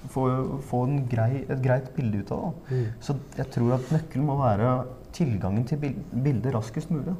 få, 0.09 0.25
få 0.71 0.81
grei, 1.11 1.43
et 1.45 1.61
greit 1.61 1.91
bilde 1.97 2.23
ut 2.23 2.33
av 2.33 2.47
det. 2.47 2.79
Mm. 2.79 2.87
Så 3.05 3.17
jeg 3.37 3.53
tror 3.57 3.75
at 3.77 3.93
nøkkelen 3.93 4.31
må 4.31 4.39
være 4.41 4.71
tilgangen 5.17 5.67
til 5.69 5.83
bil 5.83 5.99
bildet 6.25 6.55
raskest 6.57 6.93
mulig. 6.95 7.17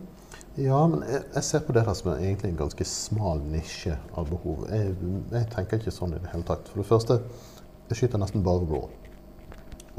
Ja, 0.57 0.81
men 0.91 1.05
jeg, 1.07 1.23
jeg 1.35 1.47
ser 1.47 1.67
på 1.67 1.77
det 1.77 1.85
her 1.87 1.99
som 1.99 2.11
egentlig 2.15 2.51
en 2.51 2.63
ganske 2.63 2.87
smal 2.89 3.45
nisje 3.53 3.99
av 4.19 4.33
behov. 4.33 4.65
Jeg, 4.73 4.97
jeg 5.35 5.51
tenker 5.53 5.83
ikke 5.83 5.95
sånn 5.95 6.17
i 6.17 6.23
det 6.23 6.33
hele 6.33 6.47
tatt. 6.49 6.73
For 6.73 6.83
det 6.83 6.89
første, 6.89 7.21
jeg 7.91 8.01
skyter 8.01 8.23
nesten 8.23 8.47
bare 8.47 8.65
RAW. 8.65 8.89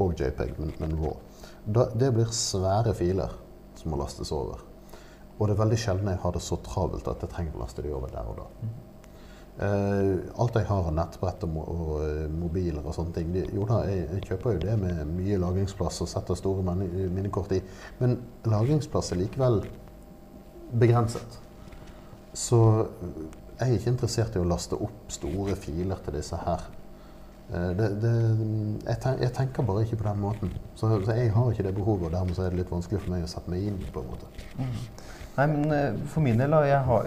Og 0.02 0.18
JPEG, 0.18 0.58
men, 0.58 0.74
men 0.82 0.98
RAW. 0.98 1.16
Da, 1.62 1.86
det 1.94 2.10
blir 2.16 2.34
svære 2.34 2.94
filer 2.98 3.38
som 3.78 3.94
må 3.94 4.02
lastes 4.02 4.34
over. 4.34 4.71
Og 5.42 5.48
det 5.48 5.56
er 5.56 5.62
veldig 5.64 5.76
sjelden 5.82 6.06
jeg 6.12 6.20
har 6.22 6.34
det 6.36 6.40
så 6.46 6.56
travelt 6.62 7.08
at 7.10 7.22
jeg 7.24 7.32
trenger 7.32 7.56
å 7.58 7.64
laste 7.64 7.82
de 7.82 7.90
over 7.90 8.12
der 8.14 8.28
og 8.30 8.36
da. 8.38 8.48
Uh, 9.52 10.22
alt 10.40 10.54
jeg 10.56 10.64
har 10.64 10.86
av 10.88 10.94
nettbrett 10.96 11.42
og, 11.44 11.56
og 11.60 11.90
eh, 12.00 12.22
mobiler 12.32 12.86
og 12.88 12.94
sånne 12.96 13.12
ting 13.18 13.34
de, 13.34 13.42
Jo 13.52 13.66
da, 13.68 13.82
jeg, 13.84 14.06
jeg 14.14 14.22
kjøper 14.30 14.54
jo 14.54 14.62
det 14.62 14.76
med 14.80 15.10
mye 15.12 15.36
lagringsplass 15.42 16.00
og 16.06 16.08
setter 16.08 16.38
store 16.38 16.76
minnekort 16.78 17.52
i. 17.52 17.60
Men 17.98 18.16
lagringsplass 18.48 19.12
er 19.12 19.20
likevel 19.20 19.60
begrenset. 20.80 21.36
Så 22.32 22.62
jeg 23.58 23.66
er 23.66 23.74
ikke 23.76 23.92
interessert 23.92 24.38
i 24.38 24.40
å 24.40 24.48
laste 24.48 24.78
opp 24.80 25.12
store 25.12 25.58
filer 25.60 26.00
til 26.06 26.16
disse 26.16 26.38
her. 26.46 26.64
Uh, 27.52 27.70
Det, 27.76 27.90
det, 28.00 28.14
jeg, 28.86 29.00
ten, 29.04 29.18
jeg 29.26 29.34
tenker 29.36 29.66
bare 29.68 29.84
ikke 29.84 30.00
på 30.00 30.08
den 30.08 30.22
måten. 30.22 30.54
Så, 30.72 30.88
så 31.04 31.18
jeg 31.18 31.34
har 31.34 31.50
ikke 31.52 31.68
det 31.68 31.74
behovet, 31.76 32.08
og 32.08 32.14
dermed 32.16 32.38
er 32.40 32.54
det 32.54 32.62
litt 32.62 32.72
vanskelig 32.72 33.04
for 33.04 33.12
meg 33.18 33.26
å 33.26 33.34
sette 33.34 33.52
meg 33.52 33.68
inn 33.68 33.82
på 33.92 34.00
en 34.00 34.14
måte. 34.14 34.32
Nei, 35.36 35.46
men 35.48 35.72
eh, 35.72 35.94
for 36.12 36.20
min 36.20 36.36
del, 36.38 36.52
jeg 36.68 36.80
har, 36.84 37.06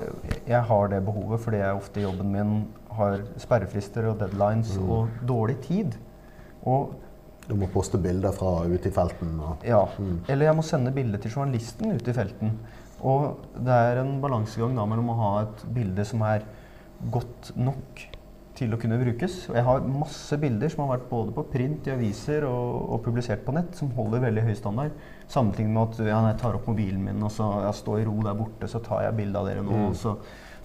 jeg 0.49 0.61
har 0.69 0.87
det 0.89 1.03
behovet 1.05 1.39
fordi 1.43 1.57
jeg 1.61 1.77
ofte 1.77 1.99
i 2.01 2.03
jobben 2.07 2.31
min 2.33 2.53
har 2.97 3.19
sperrefrister 3.37 4.07
og 4.09 4.19
deadlines 4.23 4.77
Mm. 4.77 4.89
og 4.89 5.09
dårlig 5.27 5.59
tid. 5.61 5.97
Og 6.65 6.95
Du 7.47 7.53
må 7.55 7.67
poste 7.69 7.99
bilder 8.01 8.31
fra 8.33 8.63
ute 8.65 8.89
i 8.89 8.91
felten. 8.91 9.35
Og, 9.39 9.57
ja, 9.63 9.83
Mm. 9.99 10.21
eller 10.27 10.45
jeg 10.45 10.55
må 10.55 10.63
sende 10.63 10.91
bilde 10.91 11.17
til 11.21 11.31
journalisten 11.31 11.91
ute 11.93 12.09
i 12.09 12.13
felten. 12.13 12.55
Og 13.03 13.37
det 13.59 13.67
er 13.69 13.99
en 14.01 14.19
balansegang 14.21 14.75
da 14.75 14.85
mellom 14.85 15.09
å 15.09 15.15
ha 15.19 15.41
et 15.43 15.65
bilde 15.75 16.05
som 16.05 16.21
er 16.23 16.41
godt 17.11 17.51
nok 17.55 18.01
til 18.55 18.73
å 18.73 18.79
kunne 18.79 18.97
brukes. 19.01 19.35
Og 19.49 19.57
jeg 19.59 19.65
har 19.67 19.85
masse 19.89 20.37
bilder 20.39 20.71
som 20.71 20.85
har 20.85 20.95
vært 20.95 21.09
både 21.09 21.33
på 21.35 21.43
print 21.51 21.87
i 21.89 21.93
aviser 21.93 22.45
og, 22.47 22.89
og 22.95 23.03
publisert 23.05 23.43
på 23.45 23.53
nett, 23.55 23.75
som 23.75 23.91
holder 23.97 24.23
veldig 24.23 24.45
høy 24.47 24.53
standard. 24.57 24.95
Sammenlignet 25.31 25.73
med 25.75 25.83
at 25.83 26.09
ja, 26.11 26.19
jeg 26.29 26.39
tar 26.41 26.57
opp 26.57 26.67
mobilen 26.69 27.03
min 27.03 27.23
og 27.25 27.31
så 27.33 27.49
jeg 27.65 27.79
står 27.81 28.01
i 28.01 28.07
ro 28.07 28.17
der 28.25 28.37
borte, 28.39 28.69
så 28.71 28.81
tar 28.85 29.03
jeg 29.07 29.17
bilde 29.19 29.41
av 29.41 29.49
dere 29.49 29.63
nå, 29.65 29.71
Mm. 29.75 29.87
og 29.89 29.95
så 29.99 30.15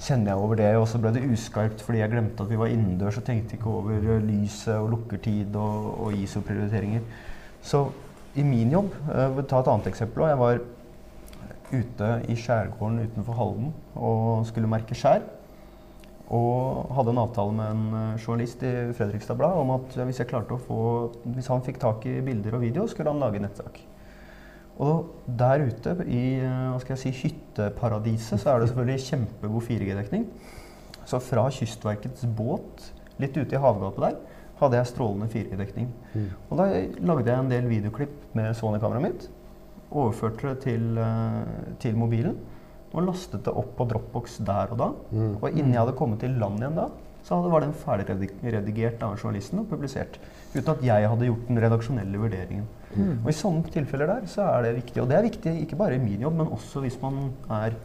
kjenner 0.00 0.33
jeg 0.33 0.42
over 0.44 0.61
det. 0.61 0.70
Og 0.81 0.87
så 0.88 1.00
ble 1.03 1.12
det 1.16 1.24
uskarpt 1.29 1.83
fordi 1.85 2.00
jeg 2.03 2.12
glemte 2.14 2.44
at 2.44 2.50
vi 2.53 2.61
var 2.61 2.70
innendørs 2.72 3.18
og 3.20 3.26
tenkte 3.26 3.57
ikke 3.59 3.72
over 3.72 3.96
eh, 3.98 4.22
lyset 4.29 4.76
og 4.76 4.90
lukkertid 4.94 5.57
og, 5.57 5.90
og 6.07 6.14
ISO-prioriteringer. 6.20 7.03
Så 7.62 7.88
i 8.38 8.44
min 8.46 8.70
jobb 8.72 8.94
eh, 9.11 9.42
Ta 9.50 9.61
et 9.61 9.72
annet 9.72 9.90
eksempel. 9.90 10.29
Jeg 10.31 10.38
var 10.40 10.62
ute 11.70 12.09
i 12.29 12.35
skjærgården 12.35 13.05
utenfor 13.07 13.37
Halden 13.38 13.74
og 13.94 14.46
skulle 14.48 14.70
merke 14.70 14.96
skjær. 14.98 15.22
Og 16.30 16.90
hadde 16.94 17.10
en 17.10 17.22
avtale 17.24 17.54
med 17.56 17.70
en 17.74 17.94
eh, 17.98 18.20
journalist 18.22 18.60
i 18.62 18.72
Fredrikstad 18.94 19.38
Blad 19.38 19.56
om 19.58 19.72
at 19.74 19.96
hvis, 19.98 20.20
få, 20.66 20.82
hvis 21.24 21.50
han 21.50 21.64
fikk 21.66 21.80
tak 21.82 22.06
i 22.06 22.20
bilder 22.22 22.54
og 22.54 22.62
video, 22.62 22.86
skulle 22.86 23.10
han 23.10 23.22
lage 23.22 23.42
nettsak. 23.42 23.80
Og 24.80 25.10
der 25.26 25.66
ute 25.66 25.96
i 26.06 26.22
eh, 26.38 26.68
hva 26.70 26.78
skal 26.80 26.94
jeg 26.94 27.02
si, 27.02 27.26
hytteparadiset 27.26 28.40
så 28.40 28.54
er 28.54 28.62
det 28.62 28.70
selvfølgelig 28.70 29.06
kjempegod 29.08 29.66
4G-dekning. 29.66 30.28
Så 31.04 31.18
fra 31.24 31.48
Kystverkets 31.50 32.28
båt 32.38 32.92
litt 33.20 33.34
ute 33.36 33.56
i 33.56 33.60
havgapet 33.60 34.06
der 34.06 34.20
hadde 34.60 34.78
jeg 34.78 34.90
strålende 34.92 35.28
4G-dekning. 35.32 35.90
Mm. 36.14 36.30
Og 36.46 36.60
da 36.60 36.70
lagde 37.10 37.32
jeg 37.32 37.42
en 37.42 37.52
del 37.52 37.68
videoklipp 37.68 38.16
med 38.38 38.54
Sony-kameraet 38.54 39.06
mitt. 39.08 39.28
Overførte 39.90 40.52
det 40.52 40.62
til, 40.68 40.98
eh, 41.00 41.74
til 41.82 41.98
mobilen 41.98 42.38
og 42.90 43.07
lastet 43.07 43.44
det 43.46 43.55
opp 43.55 43.76
på 43.79 43.87
Dropbox 43.90 44.40
der 44.46 44.72
og 44.74 44.81
da. 44.81 44.90
Mm. 45.14 45.37
Og 45.38 45.46
innen 45.53 45.74
jeg 45.74 45.83
hadde 45.83 45.96
kommet 45.98 46.22
til 46.24 46.35
land 46.40 46.59
igjen 46.59 46.79
da, 46.79 46.88
så 47.26 47.38
var 47.44 47.62
den 47.62 47.76
ferdigredigert 47.76 49.03
av 49.05 49.18
journalisten 49.20 49.61
og 49.62 49.68
publisert. 49.70 50.16
Uten 50.55 50.72
at 50.72 50.83
jeg 50.85 51.09
hadde 51.12 51.29
gjort 51.29 51.46
den 51.50 51.62
redaksjonelle 51.62 52.22
vurderingen. 52.22 52.66
Mm. 52.94 53.20
Og 53.20 53.31
i 53.31 53.37
sånne 53.37 53.70
tilfeller 53.70 54.11
der 54.11 54.26
så 54.31 54.48
er 54.57 54.66
det 54.66 54.76
viktig. 54.81 55.03
Og 55.03 55.11
det 55.11 55.18
er 55.18 55.29
viktig 55.29 55.55
ikke 55.62 55.79
bare 55.79 55.98
i 55.98 56.03
min 56.03 56.24
jobb, 56.24 56.40
men 56.40 56.53
også 56.57 56.83
hvis 56.85 56.98
man 57.03 57.29
er 57.61 57.76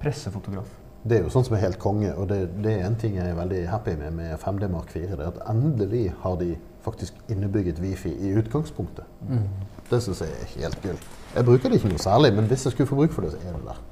pressefotograf. 0.00 0.70
Det 1.06 1.20
er 1.20 1.26
jo 1.26 1.30
sånn 1.30 1.44
som 1.46 1.54
er 1.54 1.62
helt 1.62 1.78
konge, 1.78 2.08
og 2.18 2.26
det, 2.32 2.38
det 2.64 2.72
er 2.80 2.86
en 2.88 2.96
ting 2.98 3.14
jeg 3.14 3.30
er 3.30 3.36
veldig 3.38 3.60
happy 3.70 3.92
med 4.00 4.16
med 4.16 4.32
5D 4.42 4.70
Mark 4.72 4.88
4. 4.90 5.12
Det 5.12 5.22
er 5.22 5.28
at 5.28 5.44
endelig 5.52 6.08
har 6.24 6.38
de 6.40 6.56
faktisk 6.82 7.14
innebygget 7.30 7.78
wifi 7.82 8.10
i 8.10 8.32
utgangspunktet. 8.40 9.06
Mm. 9.28 9.44
Det 9.90 10.00
syns 10.02 10.24
jeg 10.24 10.34
er 10.34 10.50
helt 10.56 10.80
gull. 10.82 10.98
Jeg 11.34 11.46
bruker 11.46 11.70
det 11.70 11.78
ikke 11.78 11.92
noe 11.92 12.02
særlig, 12.02 12.32
men 12.34 12.50
hvis 12.50 12.66
jeg 12.66 12.74
skulle 12.74 12.90
få 12.90 12.98
bruk 12.98 13.14
for 13.14 13.26
det, 13.26 13.36
så 13.36 13.42
er 13.44 13.54
det 13.54 13.68
der. 13.68 13.84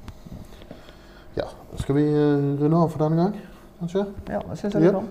Ja, 1.35 1.47
Skal 1.79 1.95
vi 1.95 2.05
eh, 2.07 2.61
runde 2.61 2.77
av 2.77 2.89
for 2.93 3.03
denne 3.03 3.23
gang, 3.23 3.39
kanskje? 3.79 4.05
Ja, 4.31 4.39
det 4.49 4.59
syns 4.59 4.77
jeg 4.77 4.87
er 4.87 4.99
kan. 4.99 5.09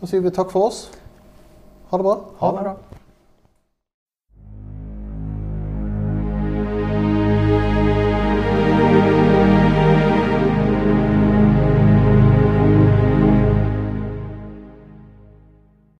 Da 0.00 0.08
sier 0.08 0.24
vi 0.24 0.32
takk 0.32 0.52
for 0.52 0.70
oss. 0.70 0.86
Ha 1.90 1.98
det 2.00 2.06
bra. 2.06 2.14
Ha 2.40 2.52
det 2.56 2.64
bra. 2.64 3.02